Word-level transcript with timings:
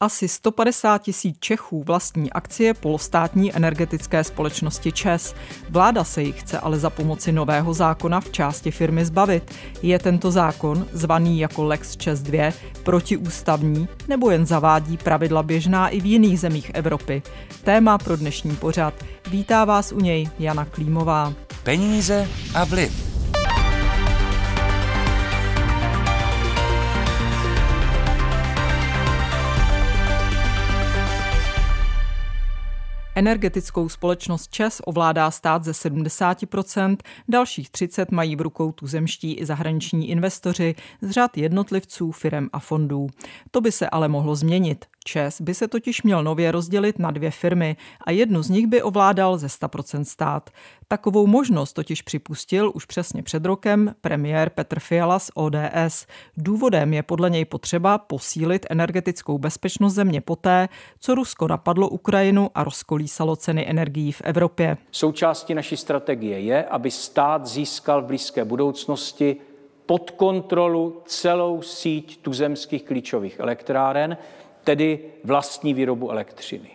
Asi 0.00 0.28
150 0.28 0.98
tisíc 1.02 1.36
Čechů 1.40 1.82
vlastní 1.82 2.32
akcie 2.32 2.74
polostátní 2.74 3.56
energetické 3.56 4.24
společnosti 4.24 4.92
ČES. 4.92 5.34
Vláda 5.70 6.04
se 6.04 6.22
jich 6.22 6.40
chce 6.40 6.58
ale 6.58 6.78
za 6.78 6.90
pomoci 6.90 7.32
nového 7.32 7.74
zákona 7.74 8.20
v 8.20 8.30
části 8.30 8.70
firmy 8.70 9.04
zbavit. 9.04 9.54
Je 9.82 9.98
tento 9.98 10.30
zákon, 10.30 10.86
zvaný 10.92 11.38
jako 11.40 11.64
Lex 11.64 11.96
ČES 11.96 12.22
2, 12.22 12.52
protiústavní 12.82 13.88
nebo 14.08 14.30
jen 14.30 14.46
zavádí 14.46 14.96
pravidla 14.96 15.42
běžná 15.42 15.88
i 15.88 16.00
v 16.00 16.06
jiných 16.06 16.40
zemích 16.40 16.70
Evropy? 16.74 17.22
Téma 17.64 17.98
pro 17.98 18.16
dnešní 18.16 18.56
pořad. 18.56 18.94
Vítá 19.30 19.64
vás 19.64 19.92
u 19.92 20.00
něj 20.00 20.28
Jana 20.38 20.64
Klímová. 20.64 21.34
Peníze 21.62 22.28
a 22.54 22.64
vliv. 22.64 23.17
Energetickou 33.18 33.88
společnost 33.88 34.50
ČES 34.50 34.80
ovládá 34.84 35.30
stát 35.30 35.64
ze 35.64 35.72
70%, 35.72 36.96
dalších 37.28 37.70
30 37.70 38.10
mají 38.10 38.36
v 38.36 38.40
rukou 38.40 38.72
tuzemští 38.72 39.34
i 39.34 39.46
zahraniční 39.46 40.10
investoři 40.10 40.74
z 41.00 41.10
řad 41.10 41.36
jednotlivců, 41.36 42.12
firem 42.12 42.48
a 42.52 42.58
fondů. 42.58 43.06
To 43.50 43.60
by 43.60 43.72
se 43.72 43.90
ale 43.90 44.08
mohlo 44.08 44.36
změnit. 44.36 44.84
ČES 45.08 45.40
by 45.40 45.54
se 45.54 45.68
totiž 45.68 46.02
měl 46.02 46.22
nově 46.22 46.52
rozdělit 46.52 46.98
na 46.98 47.10
dvě 47.10 47.30
firmy 47.30 47.76
a 48.04 48.10
jednu 48.10 48.42
z 48.42 48.50
nich 48.50 48.66
by 48.66 48.82
ovládal 48.82 49.38
ze 49.38 49.46
100% 49.46 50.04
stát. 50.04 50.50
Takovou 50.88 51.26
možnost 51.26 51.72
totiž 51.72 52.02
připustil 52.02 52.72
už 52.74 52.84
přesně 52.84 53.22
před 53.22 53.44
rokem 53.44 53.94
premiér 54.00 54.50
Petr 54.50 54.80
Fiala 54.80 55.18
z 55.18 55.30
ODS. 55.34 56.06
Důvodem 56.36 56.92
je 56.94 57.02
podle 57.02 57.30
něj 57.30 57.44
potřeba 57.44 57.98
posílit 57.98 58.66
energetickou 58.70 59.38
bezpečnost 59.38 59.94
země 59.94 60.20
poté, 60.20 60.68
co 61.00 61.14
Rusko 61.14 61.48
napadlo 61.48 61.88
Ukrajinu 61.88 62.50
a 62.54 62.64
rozkolísalo 62.64 63.36
ceny 63.36 63.70
energií 63.70 64.12
v 64.12 64.22
Evropě. 64.24 64.76
Součástí 64.90 65.54
naší 65.54 65.76
strategie 65.76 66.40
je, 66.40 66.64
aby 66.64 66.90
stát 66.90 67.46
získal 67.46 68.02
v 68.02 68.06
blízké 68.06 68.44
budoucnosti 68.44 69.36
pod 69.86 70.10
kontrolu 70.10 71.02
celou 71.06 71.62
síť 71.62 72.20
tuzemských 72.22 72.82
klíčových 72.82 73.40
elektráren, 73.40 74.16
tedy 74.68 74.98
vlastní 75.24 75.74
výrobu 75.74 76.10
elektřiny. 76.10 76.70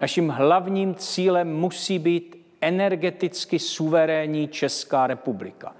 Naším 0.00 0.28
hlavním 0.28 0.94
cílem 0.94 1.54
musí 1.56 1.98
být 1.98 2.46
energeticky 2.60 3.58
suverénní 3.58 4.48
Česká 4.48 5.06
republika. 5.06 5.72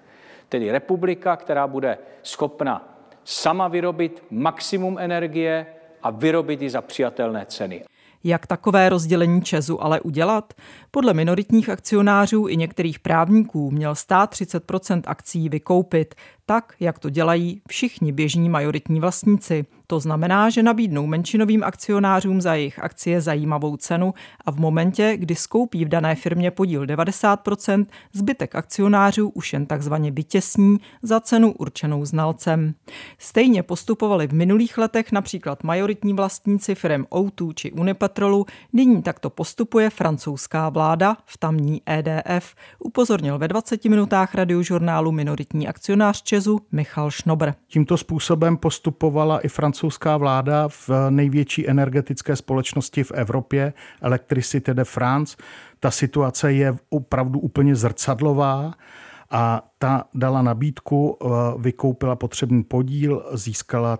Tedy 0.48 0.70
republika, 0.70 1.36
která 1.36 1.66
bude 1.66 1.98
schopna 2.22 2.98
sama 3.24 3.68
vyrobit 3.68 4.22
maximum 4.30 4.98
energie 4.98 5.66
a 6.02 6.10
vyrobit 6.10 6.62
ji 6.62 6.70
za 6.70 6.82
přijatelné 6.82 7.46
ceny. 7.46 7.84
Jak 8.24 8.46
takové 8.46 8.88
rozdělení 8.88 9.42
Česu 9.42 9.82
ale 9.82 10.00
udělat? 10.00 10.54
Podle 10.90 11.14
minoritních 11.14 11.68
akcionářů 11.68 12.48
i 12.48 12.56
některých 12.56 12.98
právníků 12.98 13.70
měl 13.70 13.94
stát 13.94 14.32
30% 14.32 15.02
akcí 15.06 15.48
vykoupit, 15.48 16.14
tak, 16.46 16.74
jak 16.80 16.98
to 16.98 17.10
dělají 17.10 17.62
všichni 17.68 18.12
běžní 18.12 18.48
majoritní 18.48 19.00
vlastníci. 19.00 19.64
To 19.92 20.00
znamená, 20.00 20.50
že 20.50 20.62
nabídnou 20.62 21.06
menšinovým 21.06 21.64
akcionářům 21.64 22.40
za 22.40 22.54
jejich 22.54 22.78
akcie 22.78 23.20
zajímavou 23.20 23.76
cenu 23.76 24.14
a 24.44 24.50
v 24.50 24.56
momentě, 24.56 25.16
kdy 25.16 25.34
skoupí 25.34 25.84
v 25.84 25.88
dané 25.88 26.14
firmě 26.14 26.50
podíl 26.50 26.86
90%, 26.86 27.86
zbytek 28.12 28.54
akcionářů 28.54 29.28
už 29.28 29.52
jen 29.52 29.66
takzvaně 29.66 30.10
vytěsní 30.10 30.78
za 31.02 31.20
cenu 31.20 31.52
určenou 31.52 32.04
znalcem. 32.04 32.74
Stejně 33.18 33.62
postupovali 33.62 34.26
v 34.26 34.32
minulých 34.32 34.78
letech 34.78 35.12
například 35.12 35.64
majoritní 35.64 36.14
vlastníci 36.14 36.74
firm 36.74 37.02
O2 37.02 37.52
či 37.54 37.72
Unipetrolu, 37.72 38.46
nyní 38.72 39.02
takto 39.02 39.30
postupuje 39.30 39.90
francouzská 39.90 40.68
vláda 40.68 41.16
v 41.26 41.38
tamní 41.38 41.82
EDF, 41.86 42.54
upozornil 42.78 43.38
ve 43.38 43.48
20 43.48 43.84
minutách 43.84 44.34
radiožurnálu 44.34 45.12
minoritní 45.12 45.68
akcionář 45.68 46.22
Česu 46.22 46.60
Michal 46.72 47.10
Šnobr. 47.10 47.52
Tímto 47.68 47.96
způsobem 47.96 48.56
postupovala 48.56 49.40
i 49.40 49.48
francouzská 49.48 49.81
vláda 50.18 50.68
v 50.68 50.90
největší 51.10 51.68
energetické 51.68 52.36
společnosti 52.36 53.04
v 53.04 53.10
Evropě, 53.10 53.72
Electricité 54.00 54.74
de 54.74 54.84
France. 54.84 55.36
Ta 55.80 55.90
situace 55.90 56.52
je 56.52 56.76
opravdu 56.90 57.38
úplně 57.38 57.76
zrcadlová 57.76 58.74
a 59.30 59.62
ta 59.78 60.04
dala 60.14 60.42
nabídku, 60.42 61.18
eh, 61.20 61.28
vykoupila 61.58 62.16
potřebný 62.16 62.64
podíl, 62.64 63.24
získala 63.32 63.98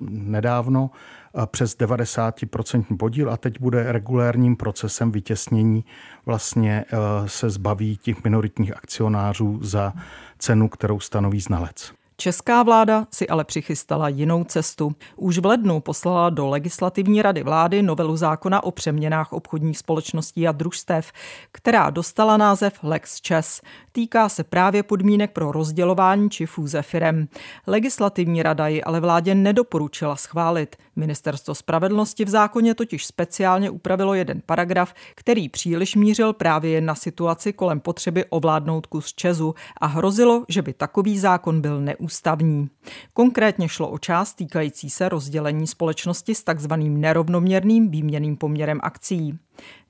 nedávno 0.00 0.90
eh, 1.34 1.46
přes 1.46 1.76
90% 1.76 2.96
podíl 2.96 3.30
a 3.30 3.36
teď 3.36 3.60
bude 3.60 3.92
regulérním 3.92 4.56
procesem 4.56 5.12
vytěsnění 5.12 5.84
vlastně 6.26 6.84
eh, 6.88 6.96
se 7.28 7.50
zbaví 7.50 7.96
těch 7.96 8.24
minoritních 8.24 8.76
akcionářů 8.76 9.58
za 9.62 9.92
cenu, 10.38 10.68
kterou 10.68 11.00
stanoví 11.00 11.40
znalec. 11.40 11.92
Česká 12.18 12.62
vláda 12.62 13.06
si 13.10 13.28
ale 13.28 13.44
přichystala 13.44 14.08
jinou 14.08 14.44
cestu. 14.44 14.92
Už 15.16 15.38
v 15.38 15.46
lednu 15.46 15.80
poslala 15.80 16.30
do 16.30 16.46
legislativní 16.46 17.22
rady 17.22 17.42
vlády 17.42 17.82
novelu 17.82 18.16
zákona 18.16 18.64
o 18.64 18.70
přeměnách 18.70 19.32
obchodních 19.32 19.78
společností 19.78 20.48
a 20.48 20.52
družstev, 20.52 21.12
která 21.52 21.90
dostala 21.90 22.36
název 22.36 22.78
Lex 22.82 23.20
Čes. 23.20 23.60
Týká 23.92 24.28
se 24.28 24.44
právě 24.44 24.82
podmínek 24.82 25.32
pro 25.32 25.52
rozdělování 25.52 26.30
či 26.30 26.46
fúze 26.46 26.82
firem. 26.82 27.28
Legislativní 27.66 28.42
rada 28.42 28.68
ji 28.68 28.82
ale 28.82 29.00
vládě 29.00 29.34
nedoporučila 29.34 30.16
schválit. 30.16 30.76
Ministerstvo 30.96 31.54
spravedlnosti 31.54 32.24
v 32.24 32.28
zákoně 32.28 32.74
totiž 32.74 33.06
speciálně 33.06 33.70
upravilo 33.70 34.14
jeden 34.14 34.42
paragraf, 34.46 34.94
který 35.14 35.48
příliš 35.48 35.94
mířil 35.94 36.32
právě 36.32 36.80
na 36.80 36.94
situaci 36.94 37.52
kolem 37.52 37.80
potřeby 37.80 38.24
ovládnout 38.24 38.86
kus 38.86 39.14
Česu 39.14 39.54
a 39.80 39.86
hrozilo, 39.86 40.44
že 40.48 40.62
by 40.62 40.72
takový 40.72 41.18
zákon 41.18 41.60
byl 41.60 41.80
neúspěšný 41.80 42.05
ústavní. 42.06 42.68
Konkrétně 43.12 43.68
šlo 43.68 43.88
o 43.88 43.98
část 43.98 44.34
týkající 44.34 44.90
se 44.90 45.08
rozdělení 45.08 45.66
společnosti 45.66 46.34
s 46.34 46.44
takzvaným 46.44 47.00
nerovnoměrným 47.00 47.90
výměným 47.90 48.36
poměrem 48.36 48.80
akcí. 48.82 49.38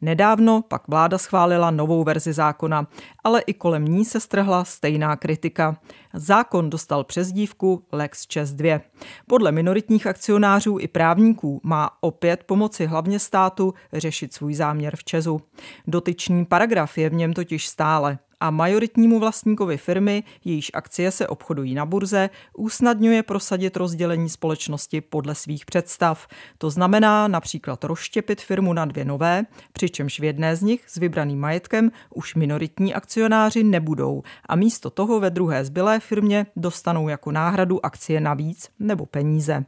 Nedávno 0.00 0.62
pak 0.68 0.88
vláda 0.88 1.18
schválila 1.18 1.70
novou 1.70 2.04
verzi 2.04 2.32
zákona, 2.32 2.86
ale 3.24 3.40
i 3.40 3.54
kolem 3.54 3.84
ní 3.84 4.04
se 4.04 4.20
strhla 4.20 4.64
stejná 4.64 5.16
kritika. 5.16 5.80
Zákon 6.14 6.70
dostal 6.70 7.04
přezdívku 7.04 7.84
Lex 7.92 8.26
Čes 8.26 8.52
2. 8.52 8.80
Podle 9.26 9.52
minoritních 9.52 10.06
akcionářů 10.06 10.78
i 10.78 10.88
právníků 10.88 11.60
má 11.64 11.90
opět 12.00 12.44
pomoci 12.44 12.86
hlavně 12.86 13.18
státu 13.18 13.74
řešit 13.92 14.34
svůj 14.34 14.54
záměr 14.54 14.96
v 14.96 15.04
Česu. 15.04 15.40
Dotyčný 15.86 16.44
paragraf 16.44 16.98
je 16.98 17.10
v 17.10 17.14
něm 17.14 17.32
totiž 17.32 17.68
stále 17.68 18.18
a 18.40 18.50
majoritnímu 18.50 19.18
vlastníkovi 19.18 19.76
firmy, 19.76 20.24
jejíž 20.44 20.70
akcie 20.74 21.10
se 21.10 21.28
obchodují 21.28 21.74
na 21.74 21.86
burze, 21.86 22.30
usnadňuje 22.56 23.22
prosadit 23.22 23.76
rozdělení 23.76 24.28
společnosti 24.28 25.00
podle 25.00 25.34
svých 25.34 25.66
představ. 25.66 26.26
To 26.58 26.70
znamená 26.70 27.28
například 27.28 27.84
rozštěpit 27.84 28.40
firmu 28.40 28.72
na 28.72 28.84
dvě 28.84 29.04
nové, 29.04 29.44
přičemž 29.72 30.20
v 30.20 30.24
jedné 30.24 30.56
z 30.56 30.62
nich 30.62 30.84
s 30.86 30.96
vybraným 30.96 31.40
majetkem 31.40 31.90
už 32.14 32.34
minoritní 32.34 32.94
akcionáři 32.94 33.64
nebudou 33.64 34.22
a 34.48 34.56
místo 34.56 34.90
toho 34.90 35.20
ve 35.20 35.30
druhé 35.30 35.64
zbylé 35.64 36.00
firmě 36.00 36.46
dostanou 36.56 37.08
jako 37.08 37.32
náhradu 37.32 37.86
akcie 37.86 38.20
navíc 38.20 38.68
nebo 38.78 39.06
peníze. 39.06 39.64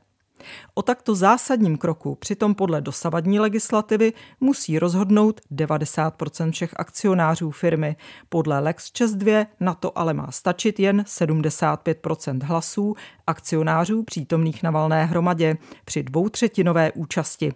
O 0.75 0.83
takto 0.83 1.15
zásadním 1.15 1.79
kroku 1.79 2.15
přitom 2.15 2.55
podle 2.55 2.81
dosavadní 2.81 3.41
legislativy 3.41 4.13
musí 4.41 4.79
rozhodnout 4.79 5.41
90% 5.53 6.51
všech 6.51 6.75
akcionářů 6.77 7.51
firmy. 7.51 7.97
Podle 8.29 8.59
Lex 8.59 8.93
Čes 8.93 9.15
2 9.15 9.47
na 9.61 9.75
to 9.75 9.99
ale 9.99 10.15
má 10.15 10.31
stačit 10.31 10.81
jen 10.81 11.01
75% 11.01 12.43
hlasů 12.43 12.95
akcionářů 13.29 14.03
přítomných 14.03 14.63
na 14.63 14.71
valné 14.71 15.05
hromadě 15.05 15.57
při 15.85 16.03
dvoutřetinové 16.03 16.93
účasti. 16.93 17.53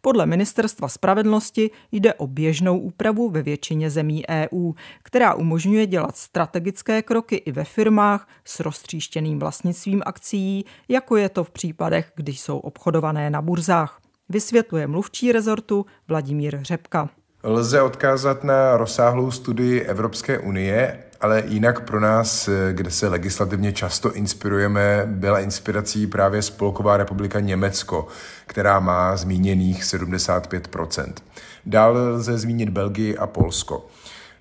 Podle 0.00 0.26
Ministerstva 0.26 0.88
spravedlnosti 0.88 1.70
jde 1.92 2.14
o 2.14 2.26
běžnou 2.26 2.78
úpravu 2.78 3.30
ve 3.30 3.42
většině 3.42 3.90
zemí 3.90 4.22
EU, 4.28 4.72
která 5.02 5.34
umožňuje 5.34 5.86
dělat 5.86 6.16
strategické 6.16 7.02
kroky 7.02 7.36
i 7.36 7.52
ve 7.52 7.64
firmách 7.64 8.28
s 8.44 8.60
roztříštěným 8.60 9.38
vlastnictvím 9.38 10.02
akcí, 10.06 10.64
jako 10.88 11.16
je 11.16 11.28
to 11.28 11.44
v 11.44 11.50
případech, 11.50 12.12
když 12.14 12.40
jsou 12.40 12.58
obchodované 12.58 13.30
na 13.30 13.42
burzách. 13.42 14.00
Vysvětluje 14.28 14.86
mluvčí 14.86 15.32
rezortu 15.32 15.86
Vladimír 16.08 16.58
Řepka. 16.62 17.08
Lze 17.42 17.82
odkázat 17.82 18.44
na 18.44 18.76
rozsáhlou 18.76 19.30
studii 19.30 19.80
Evropské 19.80 20.38
unie, 20.38 21.05
ale 21.20 21.42
jinak 21.46 21.80
pro 21.80 22.00
nás, 22.00 22.48
kde 22.72 22.90
se 22.90 23.08
legislativně 23.08 23.72
často 23.72 24.12
inspirujeme, 24.12 25.02
byla 25.06 25.40
inspirací 25.40 26.06
právě 26.06 26.42
Spolková 26.42 26.96
republika 26.96 27.40
Německo, 27.40 28.08
která 28.46 28.80
má 28.80 29.16
zmíněných 29.16 29.82
75% 29.82 31.12
Dál 31.66 31.96
lze 31.96 32.38
zmínit 32.38 32.68
Belgii 32.68 33.16
a 33.16 33.26
Polsko. 33.26 33.86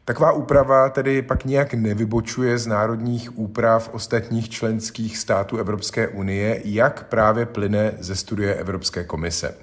Taková 0.06 0.32
úprava 0.32 0.90
tedy 0.90 1.22
pak 1.22 1.46
nijak 1.46 1.74
nevybočuje 1.74 2.58
z 2.58 2.68
národních 2.68 3.38
úprav 3.40 3.90
ostatních 3.94 4.50
členských 4.50 5.18
států 5.18 5.58
Evropské 5.58 6.08
unie, 6.08 6.62
jak 6.66 7.04
právě 7.04 7.46
plyne 7.46 7.92
ze 8.00 8.16
studie 8.16 8.56
Evropské 8.56 9.04
komise. 9.04 9.56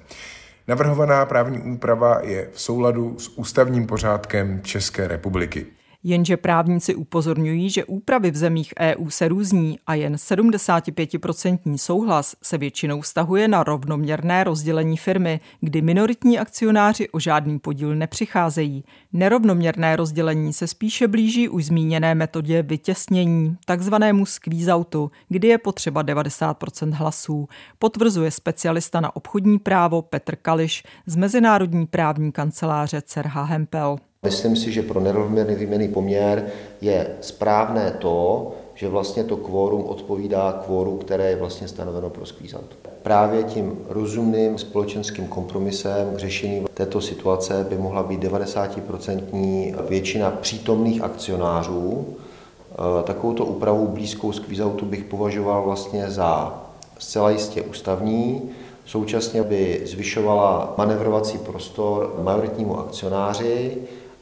Navrhovaná 0.67 1.25
právní 1.25 1.59
úprava 1.59 2.19
je 2.21 2.49
v 2.53 2.61
souladu 2.61 3.19
s 3.19 3.27
ústavním 3.27 3.87
pořádkem 3.87 4.61
České 4.63 5.07
republiky. 5.07 5.65
Jenže 6.05 6.37
právníci 6.37 6.95
upozorňují, 6.95 7.69
že 7.69 7.85
úpravy 7.85 8.31
v 8.31 8.37
zemích 8.37 8.73
EU 8.79 9.09
se 9.09 9.27
různí 9.27 9.79
a 9.87 9.93
jen 9.93 10.15
75% 10.15 11.77
souhlas 11.77 12.35
se 12.43 12.57
většinou 12.57 13.01
vztahuje 13.01 13.47
na 13.47 13.63
rovnoměrné 13.63 14.43
rozdělení 14.43 14.97
firmy, 14.97 15.39
kdy 15.61 15.81
minoritní 15.81 16.39
akcionáři 16.39 17.09
o 17.09 17.19
žádný 17.19 17.59
podíl 17.59 17.95
nepřicházejí. 17.95 18.83
Nerovnoměrné 19.13 19.95
rozdělení 19.95 20.53
se 20.53 20.67
spíše 20.67 21.07
blíží 21.07 21.49
už 21.49 21.65
zmíněné 21.65 22.15
metodě 22.15 22.61
vytěsnění, 22.61 23.57
takzvanému 23.65 24.23
squeeze-outu, 24.23 25.11
kdy 25.29 25.47
je 25.47 25.57
potřeba 25.57 26.03
90% 26.03 26.91
hlasů, 26.91 27.47
potvrzuje 27.79 28.31
specialista 28.31 29.01
na 29.01 29.15
obchodní 29.15 29.59
právo 29.59 30.01
Petr 30.01 30.35
Kališ 30.35 30.83
z 31.05 31.15
Mezinárodní 31.15 31.87
právní 31.87 32.31
kanceláře 32.31 33.01
Cerha 33.01 33.43
Hempel. 33.43 33.97
Myslím 34.23 34.55
si, 34.55 34.71
že 34.71 34.81
pro 34.81 34.99
nerovnoměrný 34.99 35.55
výměný 35.55 35.87
poměr 35.87 36.45
je 36.81 37.07
správné 37.21 37.91
to, 37.91 38.51
že 38.75 38.89
vlastně 38.89 39.23
to 39.23 39.37
kvórum 39.37 39.83
odpovídá 39.85 40.61
kvóru, 40.65 40.97
které 40.97 41.29
je 41.29 41.35
vlastně 41.35 41.67
stanoveno 41.67 42.09
pro 42.09 42.25
squeeze 42.25 42.57
Právě 43.03 43.43
tím 43.43 43.79
rozumným 43.89 44.57
společenským 44.57 45.27
kompromisem 45.27 46.15
k 46.15 46.17
řešení 46.17 46.65
této 46.73 47.01
situace 47.01 47.65
by 47.69 47.77
mohla 47.77 48.03
být 48.03 48.23
90% 48.23 49.75
většina 49.89 50.31
přítomných 50.31 51.01
akcionářů. 51.01 52.05
E, 52.09 53.03
takovouto 53.03 53.45
úpravu 53.45 53.87
blízkou 53.87 54.31
squeeze 54.31 54.65
bych 54.83 55.03
považoval 55.03 55.63
vlastně 55.63 56.09
za 56.09 56.61
zcela 56.99 57.29
jistě 57.29 57.61
ústavní, 57.61 58.41
současně 58.85 59.43
by 59.43 59.81
zvyšovala 59.85 60.73
manevrovací 60.77 61.37
prostor 61.37 62.19
majoritnímu 62.23 62.79
akcionáři, 62.79 63.77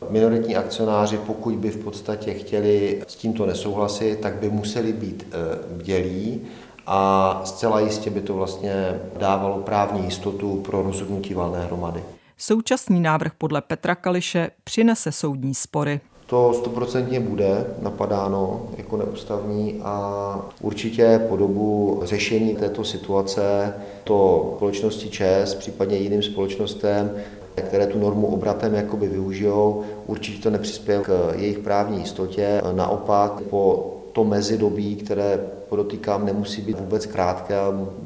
Minoritní 0.09 0.55
akcionáři, 0.55 1.17
pokud 1.17 1.55
by 1.55 1.69
v 1.69 1.83
podstatě 1.83 2.33
chtěli 2.33 3.03
s 3.07 3.15
tímto 3.15 3.45
nesouhlasit, 3.45 4.19
tak 4.19 4.35
by 4.35 4.49
museli 4.49 4.93
být 4.93 5.27
eh, 5.31 5.75
bdělí 5.75 6.41
a 6.87 7.41
zcela 7.45 7.79
jistě 7.79 8.09
by 8.09 8.21
to 8.21 8.33
vlastně 8.33 8.99
dávalo 9.19 9.57
právní 9.57 10.05
jistotu 10.05 10.55
pro 10.55 10.83
rozhodnutí 10.83 11.33
valné 11.33 11.65
hromady. 11.65 12.03
Současný 12.37 12.99
návrh 12.99 13.31
podle 13.37 13.61
Petra 13.61 13.95
Kališe 13.95 14.49
přinese 14.63 15.11
soudní 15.11 15.55
spory. 15.55 16.01
To 16.25 16.53
stoprocentně 16.53 17.19
bude 17.19 17.65
napadáno 17.81 18.67
jako 18.77 18.97
neústavní 18.97 19.81
a 19.83 20.35
určitě 20.61 21.25
po 21.29 21.37
dobu 21.37 21.99
řešení 22.03 22.55
této 22.55 22.83
situace 22.83 23.73
to 24.03 24.53
společnosti 24.55 25.09
ČES, 25.09 25.55
případně 25.55 25.97
jiným 25.97 26.23
společnostem, 26.23 27.11
které 27.55 27.87
tu 27.87 27.99
normu 27.99 28.27
obratem 28.27 28.73
jakoby 28.73 29.07
využijou, 29.07 29.83
určitě 30.07 30.43
to 30.43 30.49
nepřispěje 30.49 30.99
k 30.99 31.33
jejich 31.35 31.59
právní 31.59 31.99
jistotě. 31.99 32.61
Naopak 32.71 33.41
po 33.41 33.93
to 34.11 34.23
mezidobí, 34.23 34.95
které 34.95 35.39
podotýkám, 35.69 36.25
nemusí 36.25 36.61
být 36.61 36.79
vůbec 36.79 37.05
krátké, 37.05 37.55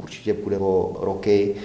určitě 0.03 0.33
půjde 0.33 0.57
o 0.57 0.95
roky, 1.01 1.55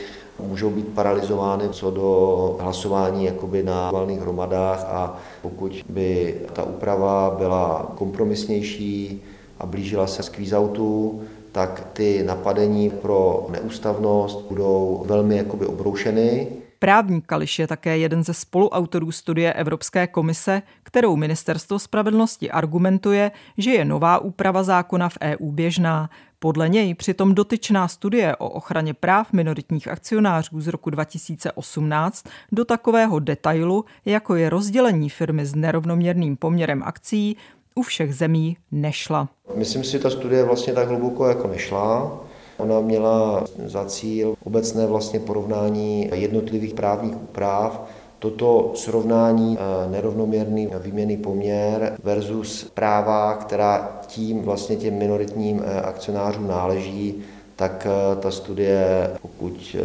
můžou 0.46 0.70
být 0.70 0.88
paralizovány 0.88 1.68
co 1.68 1.90
do 1.90 2.56
hlasování 2.60 3.24
jakoby 3.24 3.62
na 3.62 3.90
valných 3.90 4.20
hromadách 4.20 4.84
a 4.88 5.18
pokud 5.42 5.84
by 5.88 6.40
ta 6.52 6.64
úprava 6.64 7.34
byla 7.38 7.92
kompromisnější 7.94 9.22
a 9.58 9.66
blížila 9.66 10.06
se 10.06 10.22
squeeze-outu, 10.22 11.20
tak 11.52 11.86
ty 11.92 12.22
napadení 12.26 12.90
pro 12.90 13.46
neústavnost 13.50 14.44
budou 14.48 15.04
velmi 15.06 15.36
jakoby 15.36 15.66
obroušeny 15.66 16.46
Právník 16.82 17.26
Kališ 17.26 17.58
je 17.58 17.66
také 17.66 17.98
jeden 17.98 18.24
ze 18.24 18.34
spoluautorů 18.34 19.12
studie 19.12 19.52
Evropské 19.52 20.06
komise, 20.06 20.62
kterou 20.82 21.16
Ministerstvo 21.16 21.78
spravedlnosti 21.78 22.50
argumentuje, 22.50 23.30
že 23.58 23.70
je 23.70 23.84
nová 23.84 24.18
úprava 24.18 24.62
zákona 24.62 25.08
v 25.08 25.18
EU 25.20 25.52
běžná. 25.52 26.10
Podle 26.38 26.68
něj 26.68 26.94
přitom 26.94 27.34
dotyčná 27.34 27.88
studie 27.88 28.36
o 28.36 28.48
ochraně 28.48 28.94
práv 28.94 29.32
minoritních 29.32 29.88
akcionářů 29.88 30.60
z 30.60 30.66
roku 30.66 30.90
2018 30.90 32.24
do 32.52 32.64
takového 32.64 33.18
detailu, 33.18 33.84
jako 34.04 34.34
je 34.34 34.50
rozdělení 34.50 35.10
firmy 35.10 35.46
s 35.46 35.54
nerovnoměrným 35.54 36.36
poměrem 36.36 36.82
akcí, 36.82 37.36
u 37.74 37.82
všech 37.82 38.14
zemí 38.14 38.56
nešla. 38.72 39.28
Myslím 39.54 39.84
si, 39.84 39.98
ta 39.98 40.10
studie 40.10 40.44
vlastně 40.44 40.72
tak 40.72 40.88
hluboko 40.88 41.28
jako 41.28 41.48
nešla. 41.48 42.20
Ona 42.60 42.80
měla 42.80 43.44
za 43.64 43.84
cíl 43.84 44.34
obecné 44.44 44.86
vlastně 44.86 45.20
porovnání 45.20 46.10
jednotlivých 46.14 46.74
právních 46.74 47.16
úprav, 47.22 47.86
Toto 48.20 48.72
srovnání 48.74 49.58
eh, 49.58 49.90
nerovnoměrný 49.90 50.68
výměný 50.82 51.16
poměr 51.16 51.96
versus 52.02 52.70
práva, 52.74 53.34
která 53.34 54.00
tím 54.06 54.42
vlastně 54.42 54.76
těm 54.76 54.98
minoritním 54.98 55.62
eh, 55.64 55.80
akcionářům 55.80 56.48
náleží, 56.48 57.14
tak 57.56 57.86
eh, 57.86 58.16
ta 58.16 58.30
studie, 58.30 59.10
pokud 59.22 59.76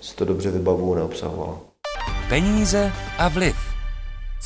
si 0.00 0.16
to 0.16 0.24
dobře 0.24 0.50
vybavu, 0.50 0.94
neobsahovala. 0.94 1.58
Peníze 2.28 2.92
a 3.18 3.28
vliv. 3.28 3.69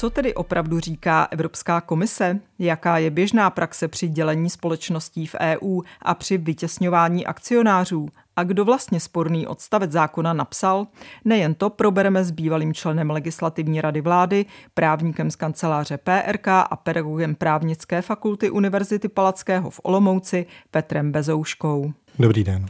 Co 0.04 0.10
tedy 0.10 0.34
opravdu 0.34 0.80
říká 0.80 1.28
Evropská 1.30 1.80
komise? 1.80 2.40
Jaká 2.58 2.98
je 2.98 3.10
běžná 3.10 3.50
praxe 3.50 3.88
při 3.88 4.08
dělení 4.08 4.50
společností 4.50 5.26
v 5.26 5.34
EU 5.40 5.82
a 6.02 6.14
při 6.14 6.38
vytěsňování 6.38 7.26
akcionářů? 7.26 8.08
A 8.36 8.44
kdo 8.44 8.64
vlastně 8.64 9.00
sporný 9.00 9.46
odstavec 9.46 9.92
zákona 9.92 10.32
napsal? 10.32 10.86
Nejen 11.24 11.54
to 11.54 11.70
probereme 11.70 12.24
s 12.24 12.30
bývalým 12.30 12.74
členem 12.74 13.10
legislativní 13.10 13.80
rady 13.80 14.00
vlády, 14.00 14.46
právníkem 14.74 15.30
z 15.30 15.36
kanceláře 15.36 15.98
PRK 15.98 16.48
a 16.48 16.76
pedagogem 16.82 17.34
právnické 17.34 18.02
fakulty 18.02 18.50
Univerzity 18.50 19.08
Palackého 19.08 19.70
v 19.70 19.80
Olomouci 19.82 20.46
Petrem 20.70 21.12
Bezouškou. 21.12 21.92
Dobrý 22.18 22.44
den. 22.44 22.66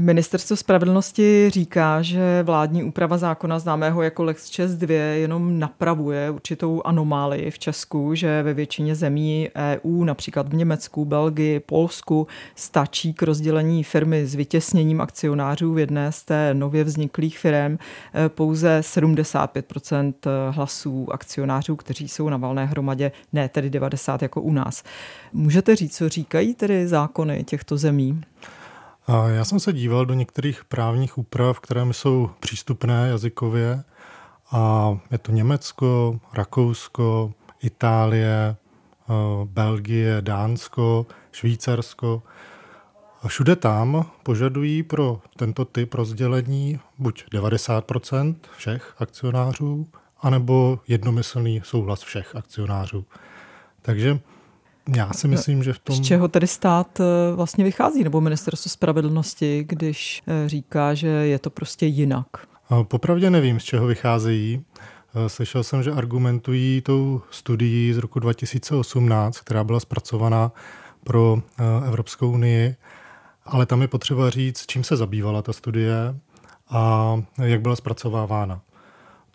Ministerstvo 0.00 0.56
spravedlnosti 0.56 1.50
říká, 1.50 2.02
že 2.02 2.42
vládní 2.42 2.84
úprava 2.84 3.18
zákona 3.18 3.58
známého 3.58 4.02
jako 4.02 4.24
Lex 4.24 4.60
2 4.68 4.94
jenom 4.94 5.58
napravuje 5.58 6.30
určitou 6.30 6.82
anomálii 6.84 7.50
v 7.50 7.58
Česku, 7.58 8.14
že 8.14 8.42
ve 8.42 8.54
většině 8.54 8.94
zemí 8.94 9.48
EU, 9.56 10.04
například 10.04 10.48
v 10.48 10.54
Německu, 10.54 11.04
Belgii, 11.04 11.60
Polsku, 11.60 12.26
stačí 12.54 13.14
k 13.14 13.22
rozdělení 13.22 13.84
firmy 13.84 14.26
s 14.26 14.34
vytěsněním 14.34 15.00
akcionářů 15.00 15.72
v 15.72 15.78
jedné 15.78 16.12
z 16.12 16.22
té 16.22 16.54
nově 16.54 16.84
vzniklých 16.84 17.38
firm 17.38 17.78
eh, 18.14 18.28
pouze 18.28 18.80
75% 18.80 20.14
hlasů 20.50 21.12
akcionářů, 21.12 21.76
kteří 21.76 22.08
jsou 22.08 22.28
na 22.28 22.36
valné 22.36 22.66
hromadě, 22.66 23.12
ne 23.32 23.48
tedy 23.48 23.70
90 23.70 24.22
jako 24.22 24.40
u 24.40 24.52
nás. 24.52 24.82
Můžete 25.32 25.76
říct, 25.76 25.96
co 25.96 26.08
říkají 26.08 26.54
tedy 26.54 26.88
zákony 26.88 27.44
těchto 27.44 27.76
zemí? 27.76 28.22
Já 29.08 29.44
jsem 29.44 29.60
se 29.60 29.72
díval 29.72 30.06
do 30.06 30.14
některých 30.14 30.64
právních 30.64 31.18
úprav, 31.18 31.60
které 31.60 31.84
mi 31.84 31.94
jsou 31.94 32.30
přístupné 32.40 33.08
jazykově. 33.08 33.84
A 34.50 34.96
je 35.10 35.18
to 35.18 35.32
Německo, 35.32 36.20
Rakousko, 36.32 37.32
Itálie, 37.62 38.56
eh, 38.56 39.12
Belgie, 39.44 40.16
Dánsko, 40.20 41.06
Švýcarsko. 41.32 42.22
Všude 43.26 43.56
tam 43.56 44.10
požadují 44.22 44.82
pro 44.82 45.20
tento 45.36 45.64
typ 45.64 45.94
rozdělení 45.94 46.80
buď 46.98 47.24
90% 47.32 48.34
všech 48.56 48.94
akcionářů, 48.98 49.86
anebo 50.20 50.80
jednomyslný 50.88 51.60
souhlas 51.64 52.02
všech 52.02 52.36
akcionářů. 52.36 53.04
Takže 53.82 54.20
já 54.96 55.12
si 55.12 55.28
myslím, 55.28 55.62
že 55.62 55.72
v 55.72 55.78
tom... 55.78 55.96
Z 55.96 56.00
čeho 56.00 56.28
tedy 56.28 56.46
stát 56.46 57.00
eh, 57.00 57.04
vlastně 57.34 57.64
vychází, 57.64 58.04
nebo 58.04 58.20
ministerstvo 58.20 58.68
spravedlnosti, 58.68 59.64
když 59.68 60.22
eh, 60.26 60.48
říká, 60.48 60.94
že 60.94 61.08
je 61.08 61.38
to 61.38 61.50
prostě 61.50 61.86
jinak? 61.86 62.26
Popravdě 62.82 63.30
nevím, 63.30 63.60
z 63.60 63.64
čeho 63.64 63.86
vycházejí. 63.86 64.64
Eh, 65.14 65.28
slyšel 65.28 65.64
jsem, 65.64 65.82
že 65.82 65.92
argumentují 65.92 66.80
tou 66.80 67.22
studií 67.30 67.92
z 67.92 67.98
roku 67.98 68.18
2018, 68.20 69.40
která 69.40 69.64
byla 69.64 69.80
zpracovaná 69.80 70.52
pro 71.04 71.42
Evropskou 71.86 72.30
unii, 72.30 72.76
ale 73.44 73.66
tam 73.66 73.82
je 73.82 73.88
potřeba 73.88 74.30
říct, 74.30 74.66
čím 74.66 74.84
se 74.84 74.96
zabývala 74.96 75.42
ta 75.42 75.52
studie 75.52 76.14
a 76.70 77.14
jak 77.42 77.60
byla 77.60 77.76
zpracovávána. 77.76 78.60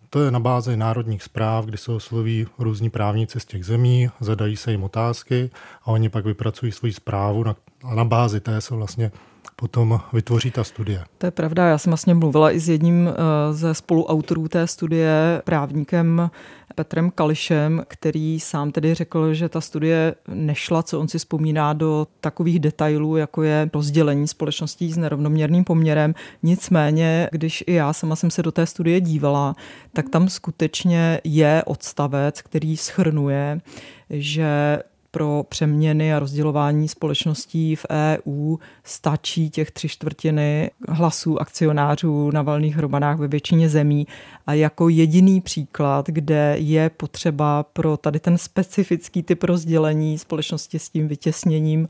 To 0.10 0.24
je 0.24 0.32
na 0.32 0.40
bázi 0.40 0.78
národních 0.78 1.24
zpráv, 1.24 1.66
kdy 1.66 1.78
se 1.78 1.92
osloví 1.92 2.48
různí 2.60 2.90
právníci 2.90 3.40
z 3.40 3.46
těch 3.46 3.66
zemí, 3.66 4.10
zadají 4.20 4.58
se 4.58 4.72
jim 4.72 4.84
otázky 4.84 5.50
a 5.82 5.88
oni 5.88 6.10
pak 6.10 6.26
vypracují 6.26 6.72
svoji 6.72 6.94
zprávu 6.94 7.44
na, 7.44 7.56
a 7.84 7.96
na 7.96 8.06
bázi 8.06 8.40
té 8.40 8.62
se 8.62 8.76
vlastně 8.76 9.12
potom 9.56 10.00
vytvoří 10.14 10.52
ta 10.52 10.64
studie. 10.64 11.04
To 11.18 11.26
je 11.26 11.32
pravda, 11.32 11.68
já 11.68 11.78
jsem 11.78 11.92
vlastně 11.92 12.14
mluvila 12.14 12.52
i 12.52 12.60
s 12.60 12.70
jedním 12.70 13.08
eh, 13.08 13.14
ze 13.54 13.74
spoluautorů 13.74 14.48
té 14.48 14.68
studie, 14.68 15.42
právníkem 15.46 16.30
Petrem 16.76 17.12
Kališem, 17.12 17.84
který 17.88 18.40
sám 18.40 18.72
tedy 18.72 18.94
řekl, 18.94 19.34
že 19.34 19.50
ta 19.50 19.62
studie 19.62 20.16
nešla, 20.28 20.84
co 20.84 21.00
on 21.00 21.08
si 21.08 21.18
vzpomíná, 21.18 21.74
do 21.74 22.08
takových 22.22 22.60
detailů, 22.60 23.16
jako 23.16 23.44
je 23.44 23.70
rozdělení 23.74 24.28
společností 24.28 24.92
s 24.92 24.98
nerovnoměrným 24.98 25.64
poměrem. 25.64 26.16
Nicméně, 26.44 27.30
když 27.32 27.64
i 27.68 27.74
já 27.74 27.94
sama 27.94 28.16
jsem 28.16 28.32
se 28.32 28.44
do 28.44 28.52
té 28.52 28.66
studie 28.66 29.02
dívala, 29.02 29.56
tak 29.94 30.10
tam 30.10 30.30
skutečně 30.30 31.22
je 31.24 31.64
odstavec, 31.66 32.42
který 32.42 32.78
schrnuje, 32.78 33.62
že 34.10 34.80
pro 35.12 35.46
přeměny 35.50 36.14
a 36.14 36.20
rozdělování 36.20 36.88
společností 36.88 37.76
v 37.76 37.86
EU 37.90 38.58
stačí 38.84 39.50
těch 39.50 39.72
tři 39.72 39.90
čtvrtiny 39.90 40.72
hlasů 40.90 41.42
akcionářů 41.42 42.32
na 42.32 42.42
valných 42.42 42.76
hromadách 42.76 43.18
ve 43.18 43.28
většině 43.28 43.70
zemí. 43.70 44.08
A 44.48 44.54
jako 44.54 44.90
jediný 44.90 45.42
příklad, 45.42 46.08
kde 46.08 46.56
je 46.58 46.90
potřeba 46.90 47.64
pro 47.64 47.98
tady 47.98 48.20
ten 48.20 48.38
specifický 48.38 49.24
typ 49.24 49.44
rozdělení 49.44 50.18
společnosti 50.18 50.80
s 50.80 50.90
tím 50.90 51.08
vytěsněním 51.08 51.88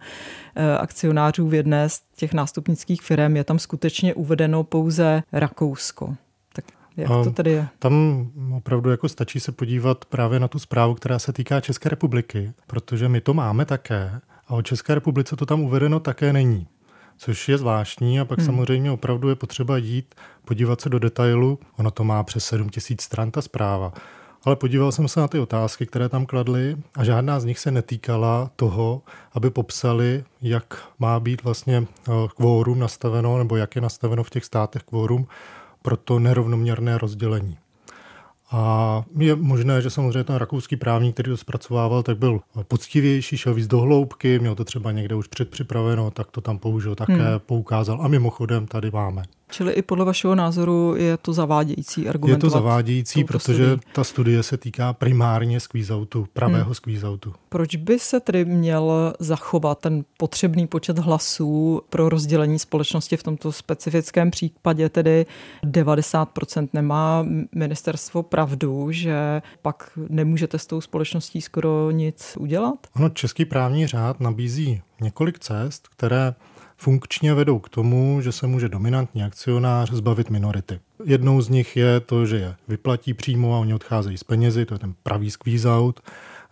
eh, 0.55 0.77
akcionářů 0.77 1.47
v 1.47 1.53
jedné 1.53 1.89
z 1.89 2.01
těch 2.15 2.33
nástupnických 2.33 3.01
firm, 3.01 3.35
je 3.35 3.43
tam 3.43 3.59
skutečně 3.59 4.13
uvedeno 4.13 4.63
pouze 4.63 5.23
Rakousko. 5.31 6.15
Jak 6.97 7.09
to 7.09 7.31
tedy 7.31 7.51
je? 7.51 7.67
Tam 7.79 8.27
opravdu 8.53 8.89
jako 8.89 9.09
stačí 9.09 9.39
se 9.39 9.51
podívat 9.51 10.05
právě 10.05 10.39
na 10.39 10.47
tu 10.47 10.59
zprávu, 10.59 10.93
která 10.93 11.19
se 11.19 11.33
týká 11.33 11.61
České 11.61 11.89
republiky, 11.89 12.53
protože 12.67 13.09
my 13.09 13.21
to 13.21 13.33
máme 13.33 13.65
také 13.65 14.21
a 14.47 14.53
o 14.53 14.61
České 14.61 14.95
republice 14.95 15.35
to 15.35 15.45
tam 15.45 15.61
uvedeno 15.61 15.99
také 15.99 16.33
není. 16.33 16.67
Což 17.17 17.49
je 17.49 17.57
zvláštní 17.57 18.19
a 18.19 18.25
pak 18.25 18.39
hmm. 18.39 18.45
samozřejmě 18.45 18.91
opravdu 18.91 19.29
je 19.29 19.35
potřeba 19.35 19.77
jít, 19.77 20.15
podívat 20.45 20.81
se 20.81 20.89
do 20.89 20.99
detailu. 20.99 21.59
Ono 21.77 21.91
to 21.91 22.03
má 22.03 22.23
přes 22.23 22.45
7 22.45 22.69
tisíc 22.69 23.01
stran 23.01 23.31
ta 23.31 23.41
zpráva. 23.41 23.93
Ale 24.43 24.55
podíval 24.55 24.91
jsem 24.91 25.07
se 25.07 25.19
na 25.19 25.27
ty 25.27 25.39
otázky, 25.39 25.85
které 25.85 26.09
tam 26.09 26.25
kladly 26.25 26.77
a 26.95 27.03
žádná 27.03 27.39
z 27.39 27.45
nich 27.45 27.59
se 27.59 27.71
netýkala 27.71 28.51
toho, 28.55 29.01
aby 29.33 29.49
popsali, 29.49 30.23
jak 30.41 30.83
má 30.99 31.19
být 31.19 31.43
vlastně 31.43 31.77
eh, 31.87 32.11
kvórum 32.35 32.79
nastaveno, 32.79 33.37
nebo 33.37 33.55
jak 33.55 33.75
je 33.75 33.81
nastaveno 33.81 34.23
v 34.23 34.29
těch 34.29 34.45
státech 34.45 34.83
kvórum 34.83 35.27
pro 35.87 35.97
to 35.97 36.19
nerovnoměrné 36.19 36.97
rozdělení. 36.97 37.57
A 38.51 39.03
je 39.17 39.35
možné, 39.35 39.81
že 39.81 39.89
samozřejmě 39.89 40.23
ten 40.23 40.35
rakouský 40.35 40.75
právník, 40.75 41.13
který 41.13 41.29
to 41.29 41.37
zpracovával, 41.37 42.03
tak 42.03 42.17
byl 42.17 42.39
poctivější, 42.67 43.37
šel 43.37 43.53
víc 43.53 43.67
do 43.67 43.79
hloubky, 43.79 44.39
měl 44.39 44.55
to 44.55 44.63
třeba 44.63 44.91
někde 44.91 45.15
už 45.15 45.27
předpřipraveno, 45.27 46.11
tak 46.11 46.31
to 46.31 46.41
tam 46.41 46.59
použil 46.59 46.95
také, 46.95 47.13
hmm. 47.13 47.39
poukázal. 47.45 48.01
A 48.01 48.07
mimochodem 48.07 48.67
tady 48.67 48.91
máme. 48.91 49.23
Čili 49.49 49.73
i 49.73 49.81
podle 49.81 50.05
vašeho 50.05 50.35
názoru 50.35 50.95
je 50.97 51.17
to 51.17 51.33
zavádějící 51.33 52.09
argument. 52.09 52.35
Je 52.35 52.37
to 52.37 52.49
zavádějící, 52.49 53.23
protože 53.23 53.65
studii. 53.65 53.79
ta 53.93 54.03
studie 54.03 54.43
se 54.43 54.57
týká 54.57 54.93
primárně 54.93 55.57
squeeze-outu, 55.57 56.25
pravého 56.33 56.65
hmm. 56.65 56.73
squeeze-outu. 56.73 57.33
Proč 57.49 57.75
by 57.75 57.99
se 57.99 58.19
tedy 58.19 58.45
měl 58.45 59.13
zachovat 59.19 59.79
ten 59.79 60.05
potřebný 60.17 60.67
počet 60.67 60.99
hlasů 60.99 61.81
pro 61.89 62.09
rozdělení 62.09 62.59
společnosti 62.59 63.17
v 63.17 63.23
tomto 63.23 63.51
specifickém 63.51 64.31
případě, 64.31 64.89
tedy 64.89 65.25
90% 65.63 66.69
nemá 66.73 67.25
ministerstvo 67.55 68.23
pravdu, 68.23 68.91
že 68.91 69.41
pak 69.61 69.89
nemůžete 70.09 70.59
s 70.59 70.65
tou 70.65 70.81
společností 70.81 71.41
skoro 71.41 71.91
nic 71.91 72.37
udělat? 72.39 72.87
Ono, 72.95 73.09
český 73.09 73.45
právní 73.45 73.87
řád 73.87 74.19
nabízí 74.19 74.81
několik 75.01 75.39
cest, 75.39 75.87
které 75.87 76.33
funkčně 76.77 77.33
vedou 77.33 77.59
k 77.59 77.69
tomu, 77.69 78.21
že 78.21 78.31
se 78.31 78.47
může 78.47 78.69
dominantní 78.69 79.23
akcionář 79.23 79.91
zbavit 79.91 80.29
minority. 80.29 80.79
Jednou 81.05 81.41
z 81.41 81.49
nich 81.49 81.77
je 81.77 81.99
to, 81.99 82.25
že 82.25 82.37
je 82.37 82.55
vyplatí 82.67 83.13
přímo 83.13 83.55
a 83.55 83.59
oni 83.59 83.73
odcházejí 83.73 84.17
z 84.17 84.23
penězi, 84.23 84.65
to 84.65 84.73
je 84.75 84.79
ten 84.79 84.93
pravý 85.03 85.31
squeeze 85.31 85.69
out. 85.69 85.99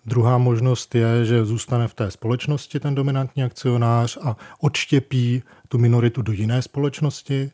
Druhá 0.05 0.38
možnost 0.38 0.96
je, 0.96 1.25
že 1.25 1.46
zůstane 1.46 1.88
v 1.88 1.94
té 1.94 2.12
společnosti 2.12 2.79
ten 2.79 2.96
dominantní 2.96 3.44
akcionář 3.44 4.17
a 4.22 4.38
odštěpí 4.60 5.44
tu 5.67 5.77
minoritu 5.77 6.22
do 6.22 6.32
jiné 6.32 6.62
společnosti 6.62 7.51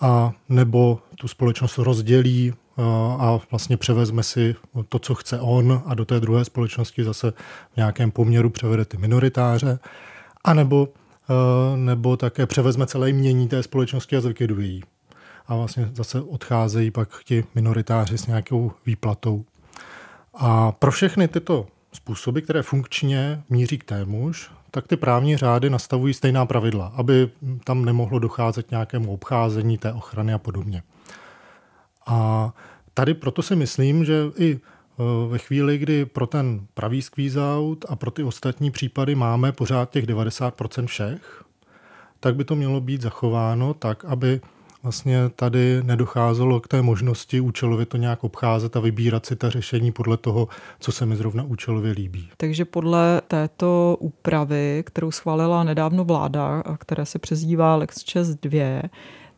a 0.00 0.32
nebo 0.48 0.98
tu 1.18 1.28
společnost 1.28 1.78
rozdělí 1.78 2.52
a 3.18 3.40
vlastně 3.50 3.76
převezme 3.76 4.22
si 4.22 4.54
to, 4.88 4.98
co 4.98 5.14
chce 5.14 5.40
on 5.40 5.82
a 5.86 5.94
do 5.94 6.04
té 6.04 6.20
druhé 6.20 6.44
společnosti 6.44 7.04
zase 7.04 7.30
v 7.72 7.76
nějakém 7.76 8.10
poměru 8.10 8.50
převede 8.50 8.84
ty 8.84 8.96
minoritáře. 8.96 9.78
A 10.44 10.54
nebo 10.54 10.88
Eh, 10.88 11.03
nebo 11.76 12.16
také 12.16 12.46
převezme 12.46 12.86
celé 12.86 13.12
mění 13.12 13.48
té 13.48 13.62
společnosti 13.62 14.16
a 14.16 14.20
zlikviduje. 14.20 14.80
A 15.46 15.56
vlastně 15.56 15.90
zase 15.94 16.20
odcházejí 16.20 16.90
pak 16.90 17.08
ti 17.24 17.44
minoritáři 17.54 18.18
s 18.18 18.26
nějakou 18.26 18.72
výplatou. 18.86 19.44
A 20.34 20.72
pro 20.72 20.90
všechny 20.90 21.28
tyto 21.28 21.66
způsoby, 21.92 22.40
které 22.40 22.62
funkčně 22.62 23.42
míří 23.50 23.78
k 23.78 23.84
témuž, 23.84 24.50
tak 24.70 24.88
ty 24.88 24.96
právní 24.96 25.36
řády 25.36 25.70
nastavují 25.70 26.14
stejná 26.14 26.46
pravidla, 26.46 26.92
aby 26.96 27.30
tam 27.64 27.84
nemohlo 27.84 28.18
docházet 28.18 28.70
nějakému 28.70 29.12
obcházení 29.12 29.78
té 29.78 29.92
ochrany 29.92 30.32
a 30.32 30.38
podobně. 30.38 30.82
A 32.06 32.50
tady 32.94 33.14
proto 33.14 33.42
si 33.42 33.56
myslím, 33.56 34.04
že 34.04 34.14
i 34.36 34.60
Eh, 34.73 34.73
ve 35.28 35.38
chvíli, 35.38 35.78
kdy 35.78 36.04
pro 36.04 36.26
ten 36.26 36.66
pravý 36.74 37.02
squeeze 37.02 37.40
out 37.40 37.84
a 37.88 37.96
pro 37.96 38.10
ty 38.10 38.22
ostatní 38.22 38.70
případy 38.70 39.14
máme 39.14 39.52
pořád 39.52 39.90
těch 39.90 40.06
90% 40.06 40.86
všech, 40.86 41.44
tak 42.20 42.36
by 42.36 42.44
to 42.44 42.54
mělo 42.54 42.80
být 42.80 43.02
zachováno 43.02 43.74
tak, 43.74 44.04
aby 44.04 44.40
vlastně 44.82 45.28
tady 45.36 45.82
nedocházelo 45.82 46.60
k 46.60 46.68
té 46.68 46.82
možnosti 46.82 47.40
účelově 47.40 47.86
to 47.86 47.96
nějak 47.96 48.24
obcházet 48.24 48.76
a 48.76 48.80
vybírat 48.80 49.26
si 49.26 49.36
ta 49.36 49.50
řešení 49.50 49.92
podle 49.92 50.16
toho, 50.16 50.48
co 50.80 50.92
se 50.92 51.06
mi 51.06 51.16
zrovna 51.16 51.42
účelově 51.42 51.92
líbí. 51.92 52.28
Takže 52.36 52.64
podle 52.64 53.22
této 53.28 53.96
úpravy, 54.00 54.82
kterou 54.86 55.10
schválila 55.10 55.64
nedávno 55.64 56.04
vláda, 56.04 56.60
a 56.60 56.76
která 56.76 57.04
se 57.04 57.18
přezdívá 57.18 57.76
Lex 57.76 58.04
2, 58.42 58.82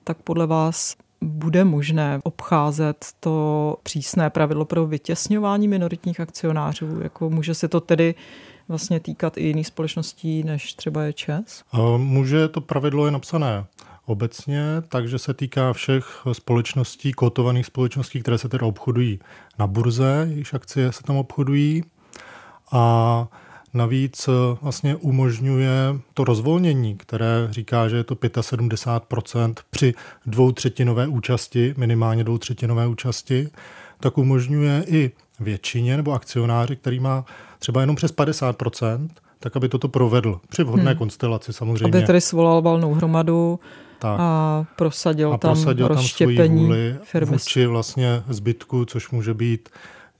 tak 0.04 0.22
podle 0.22 0.46
vás 0.46 0.96
bude 1.20 1.64
možné 1.64 2.20
obcházet 2.22 3.06
to 3.20 3.76
přísné 3.82 4.30
pravidlo 4.30 4.64
pro 4.64 4.86
vytěsňování 4.86 5.68
minoritních 5.68 6.20
akcionářů? 6.20 7.00
Jako 7.02 7.30
může 7.30 7.54
se 7.54 7.68
to 7.68 7.80
tedy 7.80 8.14
vlastně 8.68 9.00
týkat 9.00 9.36
i 9.36 9.46
jiných 9.46 9.66
společností, 9.66 10.42
než 10.42 10.74
třeba 10.74 11.02
je 11.02 11.12
ČES? 11.12 11.64
Může, 11.96 12.48
to 12.48 12.60
pravidlo 12.60 13.06
je 13.06 13.12
napsané 13.12 13.64
obecně, 14.06 14.62
takže 14.88 15.18
se 15.18 15.34
týká 15.34 15.72
všech 15.72 16.22
společností, 16.32 17.12
kotovaných 17.12 17.66
společností, 17.66 18.22
které 18.22 18.38
se 18.38 18.48
tedy 18.48 18.64
obchodují 18.64 19.18
na 19.58 19.66
burze, 19.66 20.26
jejichž 20.30 20.54
akcie 20.54 20.92
se 20.92 21.02
tam 21.02 21.16
obchodují. 21.16 21.84
A 22.72 23.28
Navíc 23.76 24.28
eh, 24.28 24.32
vlastně 24.62 24.96
umožňuje 24.96 25.72
to 26.14 26.24
rozvolnění, 26.24 26.96
které 26.96 27.48
říká, 27.50 27.88
že 27.88 27.96
je 27.96 28.04
to 28.04 28.14
75% 28.14 29.54
při 29.70 29.94
dvoutřetinové 30.26 31.06
účasti, 31.06 31.74
minimálně 31.76 32.24
dvoutřetinové 32.24 32.86
účasti, 32.86 33.48
tak 34.00 34.18
umožňuje 34.18 34.84
i 34.86 35.10
většině 35.40 35.96
nebo 35.96 36.12
akcionáři, 36.12 36.76
který 36.76 37.00
má 37.00 37.24
třeba 37.58 37.80
jenom 37.80 37.96
přes 37.96 38.14
50%, 38.14 39.08
tak 39.40 39.56
aby 39.56 39.68
toto 39.68 39.88
provedl 39.88 40.40
při 40.48 40.64
vhodné 40.64 40.90
hmm. 40.90 40.98
konstelaci 40.98 41.52
samozřejmě. 41.52 41.98
Aby 41.98 42.06
tedy 42.06 42.20
svolal 42.20 42.62
valnou 42.62 42.94
hromadu 42.94 43.60
tak. 43.98 44.20
a 44.20 44.64
prosadil, 44.76 45.32
a 45.32 45.38
prosadil 45.38 45.88
tam 45.88 45.96
rozštěpení 45.96 46.64
vůli 46.64 46.96
firmy. 47.02 47.32
vůči 47.32 47.66
vlastně 47.66 48.22
zbytku, 48.28 48.84
což 48.84 49.10
může 49.10 49.34
být 49.34 49.68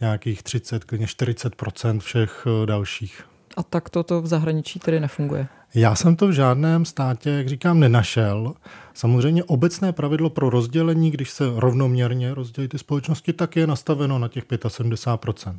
nějakých 0.00 0.42
30, 0.42 0.84
klidně 0.84 1.06
40% 1.06 2.00
všech 2.00 2.46
eh, 2.62 2.66
dalších. 2.66 3.25
A 3.56 3.62
tak 3.62 3.90
toto 3.90 4.22
v 4.22 4.26
zahraničí 4.26 4.78
tedy 4.78 5.00
nefunguje? 5.00 5.46
Já 5.75 5.94
jsem 5.94 6.16
to 6.16 6.28
v 6.28 6.32
žádném 6.32 6.84
státě, 6.84 7.30
jak 7.30 7.48
říkám, 7.48 7.80
nenašel. 7.80 8.54
Samozřejmě 8.94 9.44
obecné 9.44 9.92
pravidlo 9.92 10.30
pro 10.30 10.50
rozdělení, 10.50 11.10
když 11.10 11.30
se 11.30 11.44
rovnoměrně 11.56 12.34
rozdělí 12.34 12.68
ty 12.68 12.78
společnosti, 12.78 13.32
tak 13.32 13.56
je 13.56 13.66
nastaveno 13.66 14.18
na 14.18 14.28
těch 14.28 14.44
75%. 14.44 15.58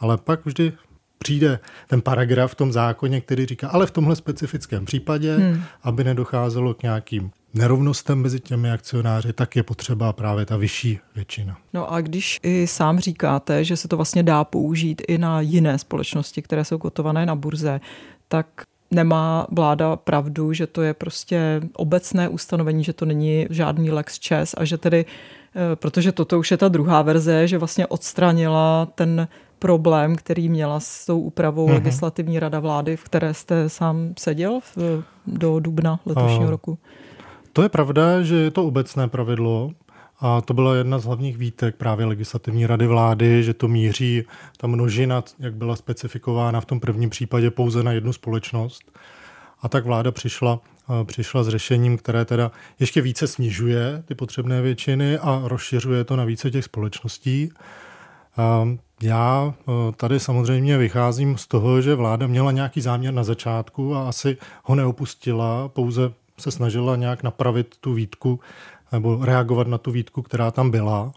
Ale 0.00 0.16
pak 0.16 0.46
vždy 0.46 0.72
přijde 1.18 1.58
ten 1.86 2.00
paragraf 2.00 2.52
v 2.52 2.54
tom 2.54 2.72
zákoně, 2.72 3.20
který 3.20 3.46
říká, 3.46 3.68
ale 3.68 3.86
v 3.86 3.90
tomhle 3.90 4.16
specifickém 4.16 4.84
případě, 4.84 5.36
hmm. 5.36 5.62
aby 5.82 6.04
nedocházelo 6.04 6.74
k 6.74 6.82
nějakým 6.82 7.30
nerovnostem 7.54 8.18
mezi 8.18 8.40
těmi 8.40 8.70
akcionáři, 8.70 9.32
tak 9.32 9.56
je 9.56 9.62
potřeba 9.62 10.12
právě 10.12 10.46
ta 10.46 10.56
vyšší 10.56 10.98
většina. 11.14 11.56
No 11.74 11.92
a 11.92 12.00
když 12.00 12.40
i 12.42 12.66
sám 12.66 12.98
říkáte, 12.98 13.64
že 13.64 13.76
se 13.76 13.88
to 13.88 13.96
vlastně 13.96 14.22
dá 14.22 14.44
použít 14.44 15.02
i 15.08 15.18
na 15.18 15.40
jiné 15.40 15.78
společnosti, 15.78 16.42
které 16.42 16.64
jsou 16.64 16.78
kotované 16.78 17.26
na 17.26 17.34
burze, 17.34 17.80
tak 18.28 18.46
nemá 18.90 19.46
vláda 19.50 19.96
pravdu, 19.96 20.52
že 20.52 20.66
to 20.66 20.82
je 20.82 20.94
prostě 20.94 21.60
obecné 21.72 22.28
ustanovení, 22.28 22.84
že 22.84 22.92
to 22.92 23.04
není 23.04 23.46
žádný 23.50 23.90
lex 23.90 24.18
čes 24.18 24.54
a 24.58 24.64
že 24.64 24.78
tedy, 24.78 25.04
eh, 25.04 25.76
protože 25.76 26.12
toto 26.12 26.38
už 26.38 26.50
je 26.50 26.56
ta 26.56 26.68
druhá 26.68 27.02
verze, 27.02 27.48
že 27.48 27.58
vlastně 27.58 27.86
odstranila 27.86 28.88
ten 28.94 29.28
problém, 29.58 30.16
který 30.16 30.48
měla 30.48 30.80
s 30.80 31.06
tou 31.06 31.20
úpravou 31.20 31.68
mm-hmm. 31.68 31.74
legislativní 31.74 32.40
rada 32.40 32.60
vlády, 32.60 32.96
v 32.96 33.04
které 33.04 33.34
jste 33.34 33.68
sám 33.68 34.14
seděl 34.18 34.60
v, 34.76 35.02
do 35.26 35.60
dubna 35.60 36.00
letošního 36.06 36.44
uh, 36.44 36.50
roku? 36.50 36.78
To 37.58 37.62
je 37.62 37.68
pravda, 37.68 38.22
že 38.22 38.36
je 38.36 38.50
to 38.50 38.64
obecné 38.64 39.08
pravidlo. 39.08 39.70
A 40.20 40.40
to 40.40 40.54
byla 40.54 40.76
jedna 40.76 40.98
z 40.98 41.04
hlavních 41.04 41.36
výtek 41.36 41.76
právě 41.76 42.06
legislativní 42.06 42.66
rady 42.66 42.86
vlády, 42.86 43.42
že 43.42 43.54
to 43.54 43.68
míří 43.68 44.24
ta 44.56 44.66
množina, 44.66 45.24
jak 45.38 45.54
byla 45.54 45.76
specifikována 45.76 46.60
v 46.60 46.64
tom 46.64 46.80
prvním 46.80 47.10
případě, 47.10 47.50
pouze 47.50 47.82
na 47.82 47.92
jednu 47.92 48.12
společnost. 48.12 48.98
A 49.62 49.68
tak 49.68 49.84
vláda 49.84 50.12
přišla, 50.12 50.60
přišla 51.04 51.42
s 51.42 51.48
řešením, 51.48 51.98
které 51.98 52.24
teda 52.24 52.50
ještě 52.80 53.00
více 53.00 53.26
snižuje 53.26 54.02
ty 54.06 54.14
potřebné 54.14 54.62
většiny 54.62 55.18
a 55.18 55.42
rozšiřuje 55.44 56.04
to 56.04 56.16
na 56.16 56.24
více 56.24 56.50
těch 56.50 56.64
společností. 56.64 57.52
Já 59.02 59.54
tady 59.96 60.20
samozřejmě 60.20 60.78
vycházím 60.78 61.38
z 61.38 61.46
toho, 61.46 61.80
že 61.80 61.94
vláda 61.94 62.26
měla 62.26 62.52
nějaký 62.52 62.80
záměr 62.80 63.14
na 63.14 63.24
začátku 63.24 63.94
a 63.94 64.08
asi 64.08 64.36
ho 64.64 64.74
neopustila, 64.74 65.68
pouze 65.68 66.12
se 66.38 66.50
snažila 66.50 66.96
nějak 66.96 67.22
napravit 67.22 67.76
tu 67.80 67.94
výtku 67.94 68.40
nebo 68.92 69.24
reagovat 69.24 69.66
na 69.66 69.78
tu 69.78 69.90
výtku, 69.90 70.22
která 70.22 70.50
tam 70.50 70.70
byla. 70.70 71.12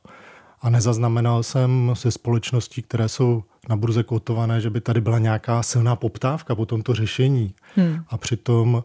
A 0.61 0.69
nezaznamenal 0.69 1.43
jsem 1.43 1.91
se 1.93 2.11
společností, 2.11 2.81
které 2.81 3.09
jsou 3.09 3.43
na 3.69 3.75
burze 3.75 4.03
kotované, 4.03 4.61
že 4.61 4.69
by 4.69 4.81
tady 4.81 5.01
byla 5.01 5.19
nějaká 5.19 5.63
silná 5.63 5.95
poptávka 5.95 6.55
po 6.55 6.65
tomto 6.65 6.93
řešení. 6.93 7.53
Hmm. 7.75 8.03
A 8.09 8.17
přitom 8.17 8.83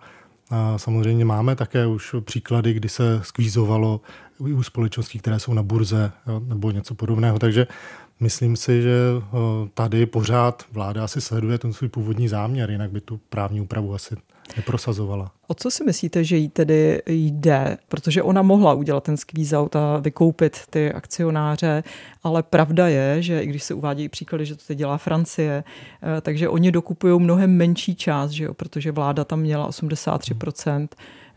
a 0.51 0.79
samozřejmě 0.79 1.25
máme 1.25 1.57
také 1.57 1.87
už 1.87 2.15
příklady, 2.21 2.73
kdy 2.73 2.89
se 2.89 3.21
skvízovalo 3.23 4.01
u 4.39 4.63
společností, 4.63 5.19
které 5.19 5.39
jsou 5.39 5.55
na 5.55 5.63
burze 5.63 6.13
jo, 6.27 6.41
nebo 6.47 6.71
něco 6.71 6.95
podobného. 6.95 7.39
Takže 7.39 7.67
myslím 8.21 8.57
si, 8.57 8.83
že 8.83 8.97
tady 9.75 10.07
pořád 10.07 10.65
vláda 10.73 11.05
asi 11.05 11.21
sleduje 11.21 11.59
ten 11.59 11.73
svůj 11.73 11.89
původní 11.89 12.29
záměr, 12.29 12.71
jinak 12.71 12.91
by 12.91 13.01
tu 13.01 13.21
právní 13.29 13.61
úpravu 13.61 13.95
asi 13.95 14.17
neprosazovala. 14.57 15.31
O 15.47 15.55
co 15.55 15.71
si 15.71 15.85
myslíte, 15.85 16.25
že 16.25 16.37
jí 16.37 16.49
tedy 16.49 17.03
jde? 17.07 17.79
Protože 17.89 18.23
ona 18.23 18.43
mohla 18.43 18.75
udělat 18.75 19.05
ten 19.05 19.17
squeeze 19.17 19.59
out 19.59 19.77
a 19.77 19.97
vykoupit 19.97 20.59
ty 20.71 20.93
akcionáře, 20.93 21.85
ale 22.23 22.43
pravda 22.43 22.89
je, 22.89 23.23
že 23.23 23.43
i 23.43 23.47
když 23.47 23.63
se 23.63 23.75
uvádějí 23.75 24.09
příklady, 24.09 24.47
že 24.47 24.55
to 24.55 24.63
teď 24.67 24.79
dělá 24.79 24.99
Francie, 24.99 25.65
eh, 25.65 26.21
takže 26.21 26.49
oni 26.49 26.73
dokupují 26.73 27.21
mnohem 27.21 27.57
menší 27.57 27.95
část, 27.95 28.31
že 28.31 28.45
jo? 28.45 28.55
protože 28.55 28.93
vláda 28.93 29.25
tam 29.25 29.41
měla 29.41 29.69
83%, 29.69 30.89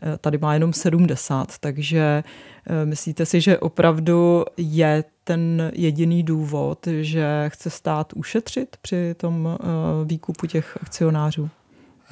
eh, 0.02 0.18
tady 0.18 0.38
má 0.38 0.54
jenom 0.54 0.72
70, 0.72 1.58
takže 1.58 2.24
eh, 2.66 2.86
myslíte 2.86 3.26
si, 3.26 3.40
že 3.40 3.58
opravdu 3.58 4.44
je 4.56 5.04
ten 5.24 5.70
jediný 5.74 6.22
důvod, 6.22 6.86
že 7.00 7.44
chce 7.48 7.70
stát 7.70 8.12
ušetřit 8.12 8.76
při 8.82 9.14
tom 9.14 9.58
výkupu 10.04 10.46
těch 10.46 10.78
akcionářů? 10.82 11.50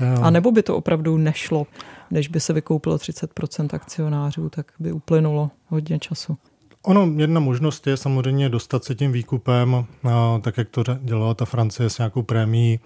Jo. 0.00 0.22
A 0.22 0.30
nebo 0.30 0.52
by 0.52 0.62
to 0.62 0.76
opravdu 0.76 1.16
nešlo, 1.16 1.66
než 2.10 2.28
by 2.28 2.40
se 2.40 2.52
vykoupilo 2.52 2.96
30% 2.96 3.68
akcionářů, 3.72 4.48
tak 4.48 4.72
by 4.78 4.92
uplynulo 4.92 5.50
hodně 5.66 5.98
času. 5.98 6.36
Ono, 6.82 7.12
jedna 7.16 7.40
možnost 7.40 7.86
je 7.86 7.96
samozřejmě 7.96 8.48
dostat 8.48 8.84
se 8.84 8.94
tím 8.94 9.12
výkupem, 9.12 9.84
tak 10.40 10.58
jak 10.58 10.68
to 10.68 10.84
dělala 11.00 11.34
ta 11.34 11.44
Francie 11.44 11.90
s 11.90 11.98
nějakou 11.98 12.22
prémií 12.22 12.80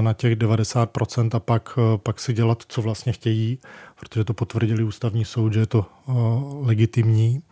na 0.00 0.12
těch 0.12 0.36
90% 0.38 1.30
a 1.32 1.40
pak, 1.40 1.78
pak 1.96 2.20
si 2.20 2.32
dělat, 2.32 2.62
co 2.68 2.82
vlastně 2.82 3.12
chtějí, 3.12 3.58
protože 4.00 4.24
to 4.24 4.34
potvrdili 4.34 4.84
ústavní 4.84 5.24
soud, 5.24 5.52
že 5.52 5.60
je 5.60 5.66
to 5.66 5.86
legitimní. 6.60 7.42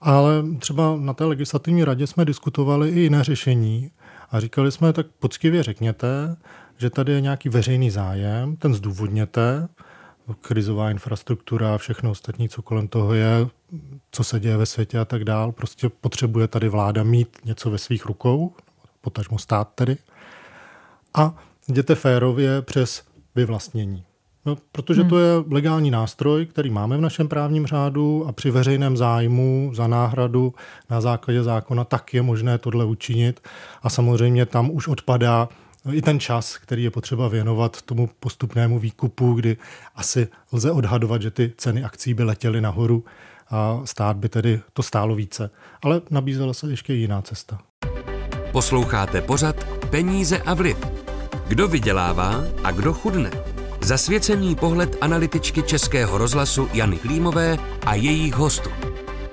Ale 0.00 0.44
třeba 0.58 0.96
na 0.96 1.14
té 1.14 1.24
legislativní 1.24 1.84
radě 1.84 2.06
jsme 2.06 2.24
diskutovali 2.24 2.90
i 2.90 3.00
jiné 3.00 3.24
řešení 3.24 3.90
a 4.30 4.40
říkali 4.40 4.72
jsme, 4.72 4.92
tak 4.92 5.06
poctivě 5.18 5.62
řekněte, 5.62 6.36
že 6.78 6.90
tady 6.90 7.12
je 7.12 7.20
nějaký 7.20 7.48
veřejný 7.48 7.90
zájem, 7.90 8.56
ten 8.56 8.74
zdůvodněte, 8.74 9.68
krizová 10.40 10.90
infrastruktura 10.90 11.74
a 11.74 11.78
všechno 11.78 12.10
ostatní, 12.10 12.48
co 12.48 12.62
kolem 12.62 12.88
toho 12.88 13.14
je, 13.14 13.46
co 14.10 14.24
se 14.24 14.40
děje 14.40 14.56
ve 14.56 14.66
světě 14.66 14.98
a 14.98 15.04
tak 15.04 15.24
dál. 15.24 15.52
Prostě 15.52 15.88
potřebuje 15.88 16.48
tady 16.48 16.68
vláda 16.68 17.02
mít 17.02 17.38
něco 17.44 17.70
ve 17.70 17.78
svých 17.78 18.06
rukou, 18.06 18.52
potažmo 19.00 19.38
stát 19.38 19.68
tedy. 19.74 19.96
A 21.14 21.34
jděte 21.68 21.94
férově 21.94 22.62
přes 22.62 23.02
vyvlastnění. 23.34 24.04
No, 24.46 24.56
protože 24.72 25.00
hmm. 25.00 25.10
to 25.10 25.18
je 25.18 25.32
legální 25.50 25.90
nástroj, 25.90 26.46
který 26.46 26.70
máme 26.70 26.96
v 26.96 27.00
našem 27.00 27.28
právním 27.28 27.66
řádu 27.66 28.26
a 28.28 28.32
při 28.32 28.50
veřejném 28.50 28.96
zájmu 28.96 29.70
za 29.74 29.86
náhradu 29.86 30.54
na 30.90 31.00
základě 31.00 31.42
zákona 31.42 31.84
tak 31.84 32.14
je 32.14 32.22
možné 32.22 32.58
tohle 32.58 32.84
učinit. 32.84 33.40
A 33.82 33.90
samozřejmě 33.90 34.46
tam 34.46 34.70
už 34.70 34.88
odpadá 34.88 35.48
i 35.92 36.02
ten 36.02 36.20
čas, 36.20 36.58
který 36.58 36.84
je 36.84 36.90
potřeba 36.90 37.28
věnovat 37.28 37.82
tomu 37.82 38.10
postupnému 38.20 38.78
výkupu, 38.78 39.34
kdy 39.34 39.56
asi 39.94 40.28
lze 40.52 40.70
odhadovat, 40.70 41.22
že 41.22 41.30
ty 41.30 41.52
ceny 41.56 41.84
akcí 41.84 42.14
by 42.14 42.22
letěly 42.22 42.60
nahoru 42.60 43.04
a 43.50 43.80
stát 43.84 44.16
by 44.16 44.28
tedy 44.28 44.60
to 44.72 44.82
stálo 44.82 45.14
více. 45.14 45.50
Ale 45.82 46.00
nabízela 46.10 46.54
se 46.54 46.70
ještě 46.70 46.94
jiná 46.94 47.22
cesta. 47.22 47.58
Posloucháte 48.52 49.20
pořad 49.20 49.64
Peníze 49.90 50.38
a 50.38 50.54
vliv. 50.54 50.76
Kdo 51.48 51.68
vydělává 51.68 52.44
a 52.64 52.70
kdo 52.70 52.92
chudne? 52.92 53.30
Zasvěcený 53.80 54.54
pohled 54.54 54.96
analytičky 55.00 55.62
Českého 55.62 56.18
rozhlasu 56.18 56.68
Jany 56.72 56.96
Klímové 56.96 57.58
a 57.86 57.94
jejich 57.94 58.34
hostů. 58.34 58.70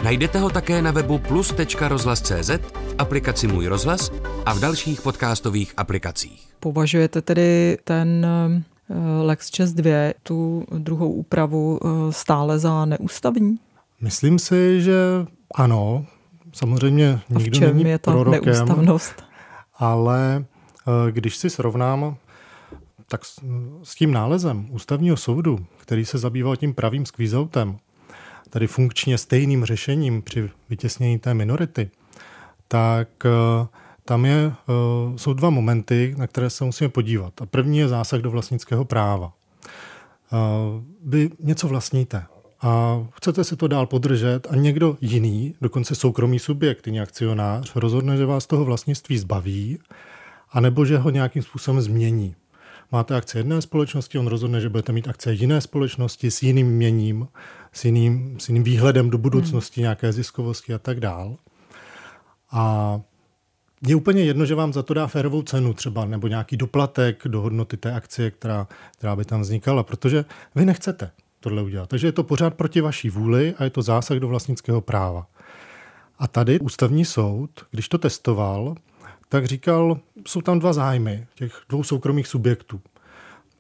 Najdete 0.04 0.40
ho 0.40 0.50
také 0.50 0.82
na 0.82 0.92
webu 0.92 1.18
plus.rozhlas.cz, 1.20 2.50
v 2.74 2.96
aplikaci 2.98 3.48
Můj 3.48 3.68
rozhlas 3.68 4.12
a 4.46 4.54
v 4.54 4.60
dalších 4.60 5.02
podcastových 5.02 5.74
aplikacích. 5.78 6.48
Považujete 6.60 7.22
tedy 7.22 7.78
ten 7.84 8.26
eh, 8.26 9.24
Lex 9.24 9.52
2, 9.52 9.92
tu 10.24 10.66
druhou 10.78 11.12
úpravu, 11.12 11.80
eh, 11.84 12.12
stále 12.12 12.60
za 12.60 12.86
neústavní? 12.86 13.60
Myslím 14.02 14.40
si, 14.40 14.82
že 14.82 14.96
ano. 15.56 16.06
Samozřejmě 16.54 17.20
nikdo 17.30 17.46
a 17.46 17.50
v 17.50 17.52
čem 17.52 17.78
není 17.78 17.90
je 17.90 18.00
ta 18.00 18.12
prorokem, 18.12 18.46
neústavnost? 18.46 19.24
Ale 19.78 20.46
eh, 20.46 21.12
když 21.12 21.38
si 21.38 21.50
srovnám 21.50 22.16
tak 23.08 23.26
s, 23.26 23.40
s 23.84 23.96
tím 23.96 24.12
nálezem 24.12 24.68
ústavního 24.70 25.18
soudu, 25.18 25.66
který 25.78 26.06
se 26.06 26.18
zabýval 26.18 26.56
tím 26.56 26.74
pravým 26.74 27.06
skvízoutem, 27.06 27.78
tady 28.54 28.68
funkčně 28.68 29.18
stejným 29.18 29.66
řešením 29.66 30.22
při 30.22 30.50
vytěsnění 30.70 31.20
té 31.20 31.34
minority, 31.34 31.90
tak 32.68 33.08
eh, 33.26 33.68
tam 34.06 34.26
je, 34.26 34.52
eh, 34.52 35.18
jsou 35.18 35.34
dva 35.34 35.50
momenty, 35.50 36.16
na 36.18 36.28
které 36.28 36.50
se 36.50 36.64
musíme 36.64 36.90
podívat. 36.90 37.42
A 37.42 37.46
první 37.46 37.78
je 37.78 37.88
zásah 37.88 38.20
do 38.22 38.32
vlastnického 38.32 38.86
práva. 38.86 39.34
Eh, 39.34 40.38
vy 41.06 41.30
něco 41.40 41.68
vlastníte 41.68 42.26
a 42.62 43.04
chcete 43.14 43.44
si 43.44 43.56
to 43.56 43.68
dál 43.68 43.86
podržet 43.86 44.48
a 44.50 44.56
někdo 44.56 44.98
jiný, 45.02 45.56
dokonce 45.62 45.96
soukromý 45.96 46.40
subjekt, 46.40 46.88
jiný 46.88 47.02
akcionář, 47.02 47.76
rozhodne, 47.76 48.18
že 48.18 48.26
vás 48.26 48.48
toho 48.48 48.66
vlastnictví 48.66 49.18
zbaví, 49.18 49.80
anebo 50.52 50.86
že 50.86 50.98
ho 50.98 51.10
nějakým 51.10 51.44
způsobem 51.44 51.82
změní 51.82 52.36
máte 52.94 53.16
akce 53.16 53.40
jedné 53.40 53.62
společnosti, 53.62 54.18
on 54.18 54.28
rozhodne, 54.28 54.62
že 54.62 54.70
budete 54.70 54.92
mít 54.92 55.08
akce 55.08 55.34
jiné 55.34 55.62
společnosti 55.62 56.32
s 56.32 56.44
jiným 56.44 56.68
měním, 56.68 57.28
s 57.72 57.86
jiným, 57.86 58.40
s 58.40 58.50
jiným 58.50 58.64
výhledem 58.64 59.10
do 59.10 59.18
budoucnosti, 59.18 59.82
hmm. 59.82 59.84
nějaké 59.84 60.14
ziskovosti 60.14 60.74
a 60.74 60.78
tak 60.78 61.00
dál. 61.00 61.38
A 62.52 63.02
je 63.88 63.96
úplně 63.96 64.24
jedno, 64.24 64.46
že 64.46 64.56
vám 64.56 64.74
za 64.74 64.84
to 64.84 64.94
dá 64.94 65.08
férovou 65.08 65.42
cenu 65.42 65.74
třeba, 65.74 66.06
nebo 66.06 66.28
nějaký 66.28 66.58
doplatek 66.58 67.28
do 67.28 67.42
hodnoty 67.42 67.78
té 67.78 67.94
akcie, 67.94 68.32
která, 68.32 68.68
která 68.98 69.16
by 69.16 69.26
tam 69.26 69.42
vznikala, 69.42 69.84
protože 69.84 70.26
vy 70.56 70.66
nechcete 70.66 71.12
tohle 71.40 71.62
udělat. 71.62 71.90
Takže 71.90 72.08
je 72.08 72.12
to 72.12 72.24
pořád 72.24 72.54
proti 72.54 72.82
vaší 72.82 73.10
vůli 73.10 73.54
a 73.58 73.64
je 73.64 73.70
to 73.70 73.82
zásah 73.82 74.18
do 74.18 74.28
vlastnického 74.28 74.82
práva. 74.82 75.28
A 76.20 76.28
tady 76.28 76.60
ústavní 76.60 77.06
soud, 77.06 77.50
když 77.72 77.90
to 77.90 77.98
testoval, 77.98 78.76
tak 79.34 79.46
říkal, 79.46 80.00
jsou 80.28 80.42
tam 80.42 80.60
dva 80.60 80.74
zájmy 80.74 81.28
těch 81.36 81.62
dvou 81.70 81.84
soukromých 81.84 82.28
subjektů. 82.28 82.82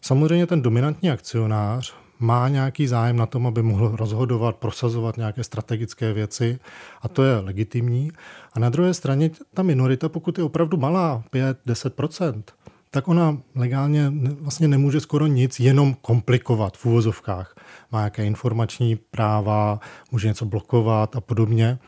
Samozřejmě 0.01 0.47
ten 0.47 0.61
dominantní 0.61 1.11
akcionář 1.11 1.93
má 2.19 2.49
nějaký 2.49 2.87
zájem 2.87 3.15
na 3.15 3.25
tom, 3.25 3.47
aby 3.47 3.61
mohl 3.61 3.95
rozhodovat, 3.95 4.55
prosazovat 4.55 5.17
nějaké 5.17 5.43
strategické 5.43 6.13
věci 6.13 6.59
a 7.01 7.07
to 7.07 7.23
je 7.23 7.37
legitimní. 7.37 8.11
A 8.53 8.59
na 8.59 8.69
druhé 8.69 8.93
straně 8.93 9.31
ta 9.53 9.63
minorita, 9.63 10.09
pokud 10.09 10.37
je 10.37 10.43
opravdu 10.43 10.77
malá, 10.77 11.23
5-10%, 11.33 12.43
tak 12.91 13.07
ona 13.07 13.37
legálně 13.55 14.13
vlastně 14.39 14.67
nemůže 14.67 14.99
skoro 14.99 15.27
nic 15.27 15.59
jenom 15.59 15.93
komplikovat 15.93 16.77
v 16.77 16.85
úvozovkách. 16.85 17.55
Má 17.91 17.99
nějaké 17.99 18.25
informační 18.25 18.95
práva, 18.95 19.79
může 20.11 20.27
něco 20.27 20.45
blokovat 20.45 21.15
a 21.15 21.21
podobně. 21.21 21.79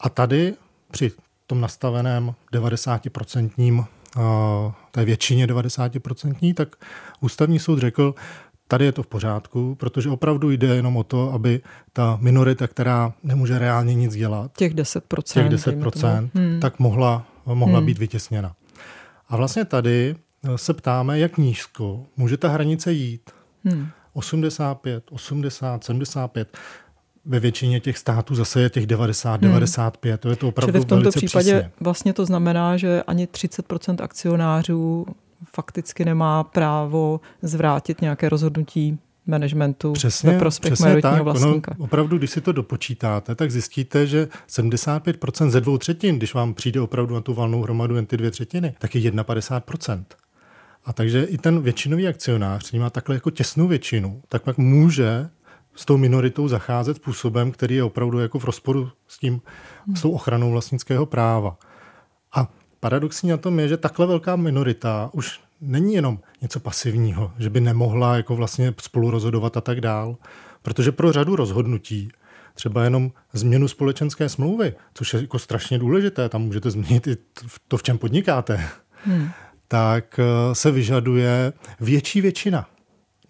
A 0.00 0.08
tady 0.08 0.54
při 0.90 1.12
tom 1.48 1.60
nastaveném 1.60 2.34
90% 2.52 3.86
té 4.90 5.04
většině 5.04 5.46
90%, 5.46 6.54
tak 6.54 6.76
ústavní 7.20 7.58
soud 7.58 7.78
řekl, 7.78 8.14
tady 8.68 8.84
je 8.84 8.92
to 8.92 9.02
v 9.02 9.06
pořádku, 9.06 9.74
protože 9.74 10.10
opravdu 10.10 10.50
jde 10.50 10.66
jenom 10.66 10.96
o 10.96 11.04
to, 11.04 11.32
aby 11.32 11.60
ta 11.92 12.18
minorita, 12.20 12.66
která 12.66 13.12
nemůže 13.22 13.58
reálně 13.58 13.94
nic 13.94 14.14
dělat, 14.14 14.50
těch 14.56 14.74
10%, 14.74 15.22
těch 15.22 15.46
10% 15.46 16.30
hmm. 16.34 16.60
tak 16.60 16.78
mohla, 16.78 17.26
mohla 17.46 17.78
hmm. 17.78 17.86
být 17.86 17.98
vytěsněna. 17.98 18.54
A 19.28 19.36
vlastně 19.36 19.64
tady 19.64 20.16
se 20.56 20.74
ptáme, 20.74 21.18
jak 21.18 21.38
nízko 21.38 22.06
může 22.16 22.36
ta 22.36 22.48
hranice 22.48 22.92
jít. 22.92 23.30
Hmm. 23.64 23.88
85, 24.12 25.04
80, 25.10 25.84
75 25.84 26.58
ve 27.28 27.40
většině 27.40 27.80
těch 27.80 27.98
států 27.98 28.34
zase 28.34 28.60
je 28.60 28.70
těch 28.70 28.86
90, 28.86 29.40
hmm. 29.40 29.50
95, 29.50 30.20
to 30.20 30.28
je 30.28 30.36
to 30.36 30.48
opravdu 30.48 30.72
Čili 30.72 30.84
v 30.84 30.88
tomto 30.88 31.10
případě 31.10 31.52
přísně. 31.52 31.70
vlastně 31.80 32.12
to 32.12 32.26
znamená, 32.26 32.76
že 32.76 33.02
ani 33.02 33.26
30% 33.26 33.96
akcionářů 34.04 35.06
fakticky 35.54 36.04
nemá 36.04 36.44
právo 36.44 37.20
zvrátit 37.42 38.00
nějaké 38.00 38.28
rozhodnutí 38.28 38.98
managementu 39.26 39.92
přesně, 39.92 40.30
ve 40.30 40.38
prospěch 40.38 40.72
přesně 40.72 40.84
majoritního 40.84 41.14
tak. 41.14 41.24
vlastníka. 41.24 41.72
Ono, 41.76 41.84
opravdu, 41.84 42.18
když 42.18 42.30
si 42.30 42.40
to 42.40 42.52
dopočítáte, 42.52 43.34
tak 43.34 43.50
zjistíte, 43.50 44.06
že 44.06 44.28
75% 44.48 45.50
ze 45.50 45.60
dvou 45.60 45.78
třetin, 45.78 46.16
když 46.16 46.34
vám 46.34 46.54
přijde 46.54 46.80
opravdu 46.80 47.14
na 47.14 47.20
tu 47.20 47.34
valnou 47.34 47.62
hromadu 47.62 47.96
jen 47.96 48.06
ty 48.06 48.16
dvě 48.16 48.30
třetiny, 48.30 48.74
tak 48.78 48.94
je 48.94 49.10
51%. 49.10 50.04
A 50.84 50.92
takže 50.92 51.24
i 51.24 51.38
ten 51.38 51.62
většinový 51.62 52.08
akcionář, 52.08 52.68
který 52.68 52.80
má 52.80 52.90
takhle 52.90 53.14
jako 53.14 53.30
těsnou 53.30 53.68
většinu, 53.68 54.22
tak 54.28 54.42
pak 54.42 54.58
může 54.58 55.28
s 55.78 55.84
tou 55.84 55.96
minoritou 55.96 56.48
zacházet 56.48 56.96
způsobem, 56.96 57.52
který 57.52 57.74
je 57.74 57.84
opravdu 57.84 58.18
jako 58.18 58.38
v 58.38 58.44
rozporu 58.44 58.90
s 59.08 59.18
tím, 59.18 59.40
s 59.94 60.02
tou 60.02 60.10
ochranou 60.10 60.50
vlastnického 60.50 61.06
práva. 61.06 61.58
A 62.36 62.48
paradoxní 62.80 63.30
na 63.30 63.36
tom 63.36 63.60
je, 63.60 63.68
že 63.68 63.76
takhle 63.76 64.06
velká 64.06 64.36
minorita 64.36 65.10
už 65.12 65.40
není 65.60 65.94
jenom 65.94 66.18
něco 66.42 66.60
pasivního, 66.60 67.32
že 67.38 67.50
by 67.50 67.60
nemohla 67.60 68.16
jako 68.16 68.36
vlastně 68.36 68.74
spolu 68.80 69.10
rozhodovat 69.10 69.56
a 69.56 69.60
tak 69.60 69.80
dál. 69.80 70.16
Protože 70.62 70.92
pro 70.92 71.12
řadu 71.12 71.36
rozhodnutí, 71.36 72.08
třeba 72.54 72.84
jenom 72.84 73.12
změnu 73.32 73.68
společenské 73.68 74.28
smlouvy, 74.28 74.74
což 74.94 75.14
je 75.14 75.20
jako 75.20 75.38
strašně 75.38 75.78
důležité, 75.78 76.28
tam 76.28 76.42
můžete 76.42 76.70
změnit 76.70 77.06
i 77.06 77.16
to, 77.68 77.76
v 77.76 77.82
čem 77.82 77.98
podnikáte, 77.98 78.68
hmm. 79.04 79.30
tak 79.68 80.18
eh, 80.18 80.54
se 80.54 80.70
vyžaduje 80.70 81.52
větší 81.80 82.20
většina, 82.20 82.68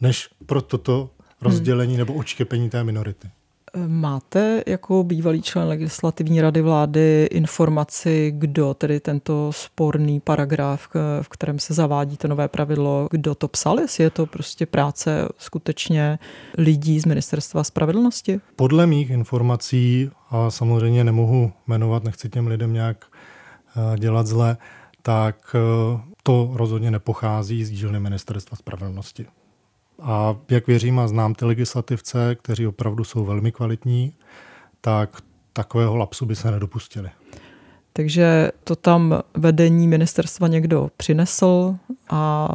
než 0.00 0.28
pro 0.46 0.62
toto 0.62 1.10
rozdělení 1.40 1.92
hmm. 1.92 1.98
nebo 1.98 2.14
odštěpení 2.14 2.70
té 2.70 2.84
minority. 2.84 3.28
Máte 3.86 4.62
jako 4.66 5.04
bývalý 5.04 5.42
člen 5.42 5.68
legislativní 5.68 6.40
rady 6.40 6.62
vlády 6.62 7.28
informaci, 7.30 8.32
kdo 8.36 8.74
tedy 8.74 9.00
tento 9.00 9.52
sporný 9.52 10.20
paragraf, 10.20 10.88
v 11.22 11.28
kterém 11.28 11.58
se 11.58 11.74
zavádí 11.74 12.16
to 12.16 12.28
nové 12.28 12.48
pravidlo, 12.48 13.08
kdo 13.10 13.34
to 13.34 13.48
psal, 13.48 13.80
jestli 13.80 14.04
je 14.04 14.10
to 14.10 14.26
prostě 14.26 14.66
práce 14.66 15.28
skutečně 15.38 16.18
lidí 16.58 17.00
z 17.00 17.04
ministerstva 17.04 17.64
spravedlnosti? 17.64 18.40
Podle 18.56 18.86
mých 18.86 19.10
informací, 19.10 20.10
a 20.30 20.50
samozřejmě 20.50 21.04
nemohu 21.04 21.52
jmenovat, 21.66 22.04
nechci 22.04 22.28
těm 22.28 22.46
lidem 22.46 22.72
nějak 22.72 23.06
eh, 23.76 23.98
dělat 23.98 24.26
zle, 24.26 24.56
tak 25.02 25.56
eh, 25.56 26.00
to 26.22 26.50
rozhodně 26.54 26.90
nepochází 26.90 27.64
z 27.64 27.70
dílny 27.70 28.00
ministerstva 28.00 28.56
spravedlnosti. 28.56 29.26
A 30.02 30.36
jak 30.50 30.66
věřím 30.66 30.98
a 30.98 31.08
znám 31.08 31.34
ty 31.34 31.44
legislativce, 31.44 32.34
kteří 32.34 32.66
opravdu 32.66 33.04
jsou 33.04 33.24
velmi 33.24 33.52
kvalitní, 33.52 34.12
tak 34.80 35.22
takového 35.52 35.96
lapsu 35.96 36.26
by 36.26 36.36
se 36.36 36.50
nedopustili. 36.50 37.10
Takže 37.92 38.50
to 38.64 38.76
tam 38.76 39.22
vedení 39.34 39.88
ministerstva 39.88 40.48
někdo 40.48 40.90
přinesl 40.96 41.76
a 42.10 42.48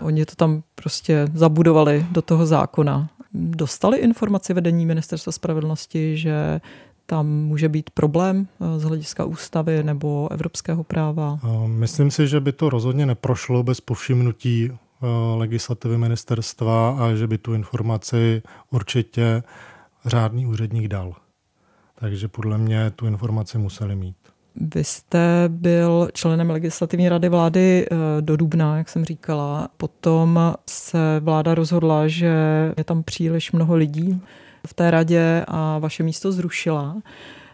oni 0.00 0.26
to 0.26 0.34
tam 0.34 0.62
prostě 0.74 1.28
zabudovali 1.34 2.06
do 2.10 2.22
toho 2.22 2.46
zákona. 2.46 3.08
Dostali 3.34 3.98
informaci 3.98 4.54
vedení 4.54 4.86
ministerstva 4.86 5.32
spravedlnosti, 5.32 6.16
že 6.16 6.60
tam 7.06 7.26
může 7.26 7.68
být 7.68 7.90
problém 7.90 8.46
eh, 8.60 8.78
z 8.78 8.82
hlediska 8.82 9.24
ústavy 9.24 9.82
nebo 9.82 10.28
evropského 10.32 10.84
práva? 10.84 11.38
Myslím 11.66 12.10
si, 12.10 12.28
že 12.28 12.40
by 12.40 12.52
to 12.52 12.70
rozhodně 12.70 13.06
neprošlo 13.06 13.62
bez 13.62 13.80
povšimnutí 13.80 14.70
legislativy 15.36 15.98
ministerstva 15.98 16.96
a 17.00 17.14
že 17.14 17.26
by 17.26 17.38
tu 17.38 17.54
informaci 17.54 18.42
určitě 18.70 19.42
řádný 20.06 20.46
úředník 20.46 20.88
dal. 20.88 21.14
Takže 21.94 22.28
podle 22.28 22.58
mě 22.58 22.90
tu 22.90 23.06
informaci 23.06 23.58
museli 23.58 23.96
mít. 23.96 24.16
Vy 24.74 24.84
jste 24.84 25.44
byl 25.48 26.08
členem 26.12 26.50
legislativní 26.50 27.08
rady 27.08 27.28
vlády 27.28 27.86
eh, 27.86 27.96
do 28.20 28.36
Dubna, 28.36 28.78
jak 28.78 28.88
jsem 28.88 29.04
říkala. 29.04 29.68
Potom 29.76 30.54
se 30.70 30.98
vláda 31.20 31.54
rozhodla, 31.54 32.08
že 32.08 32.34
je 32.76 32.84
tam 32.84 33.02
příliš 33.02 33.52
mnoho 33.52 33.76
lidí 33.76 34.20
v 34.66 34.74
té 34.74 34.90
radě 34.90 35.44
a 35.48 35.78
vaše 35.78 36.02
místo 36.02 36.32
zrušila. 36.32 36.96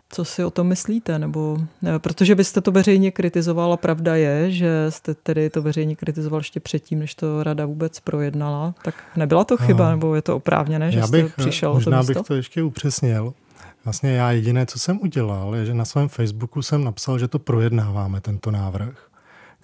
Co 0.09 0.25
si 0.25 0.45
o 0.45 0.51
tom 0.51 0.67
myslíte? 0.67 1.19
Nebo, 1.19 1.59
ne, 1.83 1.99
protože 1.99 2.35
byste 2.35 2.61
to 2.61 2.73
veřejně 2.73 3.11
kritizoval 3.11 3.73
a 3.73 3.77
pravda 3.77 4.17
je, 4.17 4.51
že 4.51 4.87
jste 4.89 5.15
tedy 5.15 5.51
to 5.51 5.63
veřejně 5.63 5.97
kritizoval 5.97 6.41
ještě 6.41 6.61
předtím, 6.61 6.99
než 6.99 7.15
to 7.15 7.43
rada 7.43 7.67
vůbec 7.67 8.01
projednala. 8.01 8.75
Tak 8.85 8.95
nebyla 9.17 9.45
to 9.45 9.57
chyba, 9.57 9.91
nebo 9.91 10.15
je 10.15 10.23
to 10.23 10.37
oprávněné, 10.37 10.93
že 10.93 10.99
já 10.99 11.07
bych, 11.07 11.33
jste 11.33 11.43
přišel 11.43 11.75
možná 11.75 12.01
o 12.01 12.03
to 12.03 12.07
bych 12.07 12.23
to 12.23 12.35
ještě 12.35 12.63
upřesnil. 12.63 13.35
Vlastně 13.85 14.11
já 14.11 14.31
jediné, 14.31 14.67
co 14.67 14.79
jsem 14.79 15.01
udělal, 15.03 15.55
je, 15.55 15.67
že 15.67 15.75
na 15.75 15.85
svém 15.85 16.09
Facebooku 16.09 16.63
jsem 16.63 16.85
napsal, 16.85 17.19
že 17.19 17.29
to 17.29 17.39
projednáváme, 17.39 18.21
tento 18.21 18.51
návrh 18.51 19.09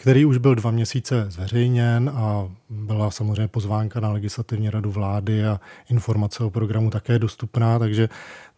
který 0.03 0.25
už 0.25 0.39
byl 0.39 0.55
dva 0.55 0.71
měsíce 0.71 1.27
zveřejněn 1.29 2.13
a 2.15 2.49
byla 2.71 3.11
samozřejmě 3.11 3.49
pozvánka 3.49 4.01
na 4.01 4.13
legislativní 4.13 4.71
radu 4.71 4.91
vlády 4.91 5.47
a 5.47 5.61
informace 5.91 6.45
o 6.45 6.51
programu 6.51 6.91
také 6.91 7.19
dostupná, 7.19 7.79
takže 7.79 8.09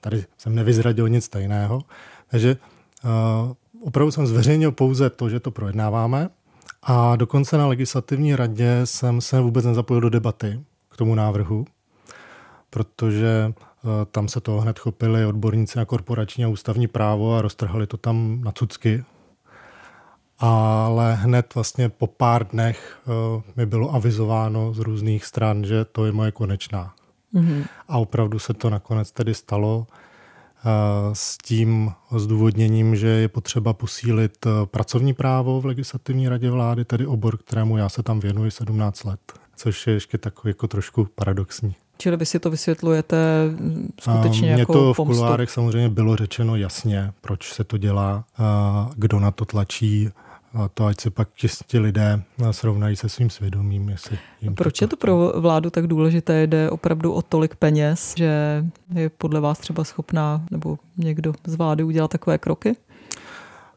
tady 0.00 0.24
jsem 0.38 0.54
nevyzradil 0.54 1.08
nic 1.08 1.28
tajného. 1.28 1.82
Takže 2.30 2.56
uh, 3.04 3.52
opravdu 3.86 4.10
jsem 4.10 4.26
zveřejnil 4.26 4.72
pouze 4.72 5.10
to, 5.10 5.28
že 5.28 5.40
to 5.40 5.50
projednáváme 5.50 6.28
a 6.82 7.16
dokonce 7.16 7.58
na 7.58 7.66
legislativní 7.66 8.36
radě 8.36 8.80
jsem 8.84 9.20
se 9.20 9.40
vůbec 9.40 9.64
nezapojil 9.64 10.00
do 10.00 10.10
debaty 10.10 10.60
k 10.88 10.96
tomu 10.96 11.14
návrhu, 11.14 11.66
protože 12.70 13.52
uh, 13.82 13.90
tam 14.10 14.28
se 14.28 14.40
toho 14.40 14.60
hned 14.60 14.78
chopili 14.78 15.26
odborníci 15.26 15.78
na 15.78 15.84
korporační 15.84 16.44
a 16.44 16.48
ústavní 16.48 16.86
právo 16.86 17.36
a 17.36 17.42
roztrhali 17.42 17.86
to 17.86 17.96
tam 17.96 18.40
na 18.44 18.52
cucky 18.52 19.04
ale 20.38 21.14
hned 21.14 21.54
vlastně 21.54 21.88
po 21.88 22.06
pár 22.06 22.46
dnech 22.46 22.98
uh, 23.06 23.42
mi 23.56 23.66
bylo 23.66 23.94
avizováno 23.94 24.72
z 24.74 24.78
různých 24.78 25.24
stran, 25.24 25.64
že 25.64 25.84
to 25.84 26.06
je 26.06 26.12
moje 26.12 26.32
konečná. 26.32 26.94
Mm-hmm. 27.34 27.64
A 27.88 27.98
opravdu 27.98 28.38
se 28.38 28.54
to 28.54 28.70
nakonec 28.70 29.12
tedy 29.12 29.34
stalo 29.34 29.78
uh, 29.78 29.84
s 31.12 31.38
tím 31.38 31.92
zdůvodněním, 32.16 32.96
že 32.96 33.08
je 33.08 33.28
potřeba 33.28 33.72
posílit 33.72 34.46
uh, 34.46 34.52
pracovní 34.66 35.14
právo 35.14 35.60
v 35.60 35.66
legislativní 35.66 36.28
radě 36.28 36.50
vlády, 36.50 36.84
tedy 36.84 37.06
obor, 37.06 37.36
kterému 37.36 37.76
já 37.76 37.88
se 37.88 38.02
tam 38.02 38.20
věnuji 38.20 38.50
17 38.50 39.04
let, 39.04 39.20
což 39.56 39.86
je 39.86 39.94
ještě 39.94 40.18
takový 40.18 40.50
jako 40.50 40.68
trošku 40.68 41.08
paradoxní. 41.14 41.74
Čili 41.98 42.16
vy 42.16 42.26
si 42.26 42.38
to 42.38 42.50
vysvětlujete 42.50 43.16
mm, 43.48 43.88
skutečně 44.00 44.52
Mně 44.52 44.60
jako 44.60 44.72
to 44.72 44.92
v 44.92 44.96
pomstu. 44.96 45.14
kulárech 45.14 45.50
samozřejmě 45.50 45.88
bylo 45.88 46.16
řečeno 46.16 46.56
jasně, 46.56 47.12
proč 47.20 47.52
se 47.52 47.64
to 47.64 47.78
dělá, 47.78 48.24
kdo 48.96 49.20
na 49.20 49.30
to 49.30 49.44
tlačí, 49.44 50.10
a 50.54 50.68
to 50.68 50.86
ať 50.86 51.00
se 51.00 51.10
pak 51.10 51.28
ti 51.66 51.78
lidé 51.78 52.22
srovnají 52.50 52.96
se 52.96 53.08
svým 53.08 53.30
svědomím. 53.30 53.88
Jestli 53.88 54.18
jim 54.40 54.54
Proč 54.54 54.80
je 54.80 54.86
to 54.86 54.96
pro 54.96 55.32
vládu 55.40 55.70
tak 55.70 55.86
důležité? 55.86 56.46
Jde 56.46 56.70
opravdu 56.70 57.12
o 57.12 57.22
tolik 57.22 57.56
peněz, 57.56 58.14
že 58.16 58.64
je 58.94 59.08
podle 59.08 59.40
vás 59.40 59.58
třeba 59.58 59.84
schopná 59.84 60.46
nebo 60.50 60.78
někdo 60.96 61.32
z 61.46 61.54
vlády 61.54 61.84
udělat 61.84 62.10
takové 62.10 62.38
kroky? 62.38 62.76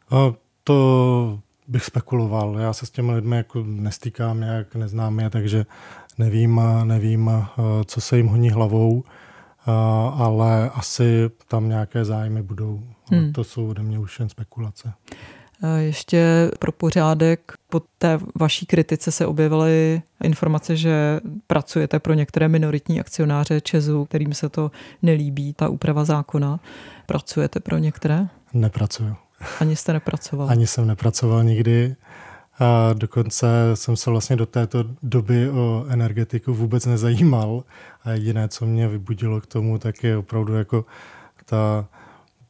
A 0.10 0.34
to 0.64 1.40
bych 1.68 1.86
spekuloval. 1.86 2.58
Já 2.60 2.74
se 2.74 2.86
s 2.86 2.90
těmi 2.90 3.12
lidmi 3.12 3.38
jako 3.38 3.64
nestýkám, 3.64 4.42
jak 4.42 4.76
neznám 4.76 5.20
je, 5.20 5.30
takže 5.30 5.66
nevím, 6.18 6.62
nevím, 6.84 7.32
co 7.86 8.02
se 8.02 8.18
jim 8.18 8.28
honí 8.28 8.50
hlavou, 8.50 9.04
ale 10.14 10.70
asi 10.70 11.30
tam 11.48 11.70
nějaké 11.70 12.06
zájmy 12.06 12.42
budou. 12.42 12.84
Hmm. 13.12 13.34
To 13.34 13.44
jsou 13.44 13.70
ode 13.70 13.84
mě 13.84 14.00
už 14.00 14.20
jen 14.20 14.30
spekulace. 14.30 14.94
Eh, 15.64 15.82
ještě 15.82 16.52
pro 16.60 16.72
pořádek, 16.72 17.54
po 17.70 17.82
té 17.98 18.20
vaší 18.36 18.66
kritice 18.66 19.12
se 19.12 19.26
objevily 19.26 20.02
informace, 20.24 20.76
že 20.76 21.20
pracujete 21.48 22.00
pro 22.00 22.14
některé 22.14 22.48
minoritní 22.48 23.00
akcionáře 23.00 23.62
Česu, 23.62 24.06
kterým 24.06 24.34
se 24.34 24.50
to 24.50 24.72
nelíbí, 25.02 25.54
ta 25.54 25.70
úprava 25.70 26.06
zákona. 26.06 26.60
Pracujete 27.06 27.60
pro 27.60 27.78
některé? 27.78 28.28
Nepracuju. 28.54 29.16
Ani 29.60 29.76
jste 29.76 29.94
nepracoval? 29.94 30.50
Ani 30.50 30.68
jsem 30.68 30.88
nepracoval 30.88 31.44
nikdy. 31.44 31.96
A 32.60 32.94
dokonce 32.94 33.48
jsem 33.74 33.96
se 33.96 34.10
vlastně 34.10 34.36
do 34.36 34.46
této 34.46 34.84
doby 35.04 35.50
o 35.50 35.86
energetiku 35.90 36.54
vůbec 36.54 36.86
nezajímal. 36.86 37.64
A 38.04 38.10
jediné, 38.10 38.48
co 38.48 38.66
mě 38.66 38.88
vybudilo 38.88 39.42
k 39.42 39.46
tomu, 39.46 39.78
tak 39.78 40.04
je 40.04 40.18
opravdu 40.18 40.54
jako 40.54 40.86
ta 41.46 41.88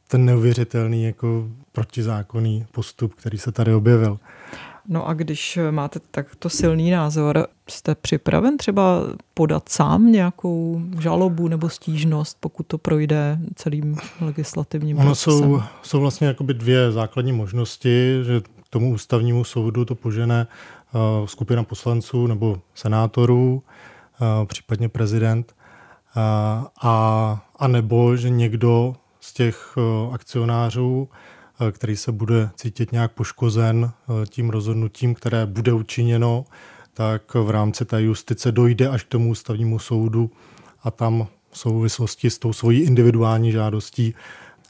ten 0.08 0.24
neuvěřitelný 0.24 1.04
jako 1.04 1.48
protizákonný 1.78 2.66
postup, 2.72 3.14
který 3.14 3.38
se 3.38 3.52
tady 3.52 3.74
objevil. 3.74 4.18
No 4.88 5.08
a 5.08 5.14
když 5.14 5.58
máte 5.70 6.00
takto 6.10 6.50
silný 6.50 6.90
názor, 6.90 7.46
jste 7.68 7.94
připraven 7.94 8.56
třeba 8.56 9.02
podat 9.34 9.68
sám 9.68 10.12
nějakou 10.12 10.82
žalobu 11.00 11.48
nebo 11.48 11.68
stížnost, 11.68 12.36
pokud 12.40 12.66
to 12.66 12.78
projde 12.78 13.38
celým 13.54 13.96
legislativním 14.20 14.96
ono 14.98 15.06
procesem? 15.06 15.40
Jsou, 15.40 15.62
jsou 15.82 16.00
vlastně 16.00 16.26
jakoby 16.26 16.54
dvě 16.54 16.92
základní 16.92 17.32
možnosti, 17.32 18.20
že 18.22 18.40
k 18.40 18.68
tomu 18.70 18.92
ústavnímu 18.92 19.44
soudu 19.44 19.84
to 19.84 19.94
požene 19.94 20.46
skupina 21.24 21.62
poslanců 21.62 22.26
nebo 22.26 22.60
senátorů, 22.74 23.62
případně 24.46 24.88
prezident, 24.88 25.54
a, 26.82 27.42
a 27.58 27.68
nebo 27.68 28.16
že 28.16 28.30
někdo 28.30 28.96
z 29.20 29.32
těch 29.32 29.76
akcionářů, 30.12 31.08
který 31.72 31.96
se 31.96 32.12
bude 32.12 32.50
cítit 32.56 32.92
nějak 32.92 33.12
poškozen 33.12 33.90
tím 34.28 34.50
rozhodnutím, 34.50 35.14
které 35.14 35.46
bude 35.46 35.72
učiněno, 35.72 36.44
tak 36.94 37.34
v 37.34 37.50
rámci 37.50 37.84
té 37.84 38.02
justice 38.02 38.52
dojde 38.52 38.88
až 38.88 39.02
k 39.04 39.08
tomu 39.08 39.30
ústavnímu 39.30 39.78
soudu 39.78 40.30
a 40.82 40.90
tam 40.90 41.26
v 41.50 41.58
souvislosti 41.58 42.30
s 42.30 42.38
tou 42.38 42.52
svojí 42.52 42.80
individuální 42.80 43.52
žádostí 43.52 44.14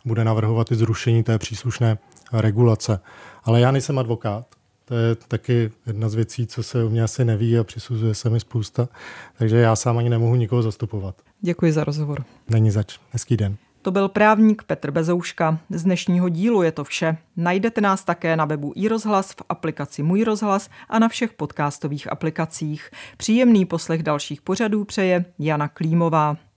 bude 0.05 0.25
navrhovat 0.25 0.73
i 0.73 0.75
zrušení 0.75 1.23
té 1.23 1.39
příslušné 1.39 1.99
regulace. 2.33 3.01
Ale 3.45 3.61
já 3.61 3.71
nejsem 3.71 3.99
advokát, 3.99 4.47
to 4.85 4.95
je 4.95 5.15
taky 5.15 5.71
jedna 5.87 6.09
z 6.09 6.15
věcí, 6.15 6.47
co 6.47 6.63
se 6.63 6.85
o 6.85 6.89
mě 6.89 7.03
asi 7.03 7.25
neví 7.25 7.59
a 7.59 7.65
přisuzuje 7.65 8.15
se 8.15 8.31
mi 8.31 8.41
spousta, 8.41 8.89
takže 9.39 9.57
já 9.57 9.77
sám 9.77 9.99
ani 9.99 10.11
nemohu 10.11 10.35
nikoho 10.35 10.63
zastupovat. 10.63 11.23
Děkuji 11.41 11.73
za 11.73 11.85
rozhovor. 11.85 12.25
Není 12.49 12.71
zač. 12.71 12.99
Hezký 13.11 13.37
den. 13.37 13.57
To 13.89 13.93
byl 13.93 14.09
právník 14.09 14.63
Petr 14.63 14.91
Bezouška. 14.91 15.59
Z 15.71 15.85
dnešního 15.85 16.29
dílu 16.29 16.63
je 16.63 16.73
to 16.73 16.85
vše. 16.85 17.17
Najdete 17.37 17.81
nás 17.81 18.05
také 18.05 18.37
na 18.37 18.45
webu 18.45 18.73
iRozhlas, 18.77 19.33
v 19.33 19.43
aplikaci 19.49 20.03
Můj 20.03 20.25
rozhlas 20.25 20.71
a 20.89 20.99
na 20.99 21.09
všech 21.09 21.33
podcastových 21.33 22.13
aplikacích. 22.13 22.91
Příjemný 23.17 23.65
poslech 23.65 24.03
dalších 24.03 24.41
pořadů 24.41 24.85
přeje 24.85 25.25
Jana 25.39 25.69
Klímová. 25.69 26.37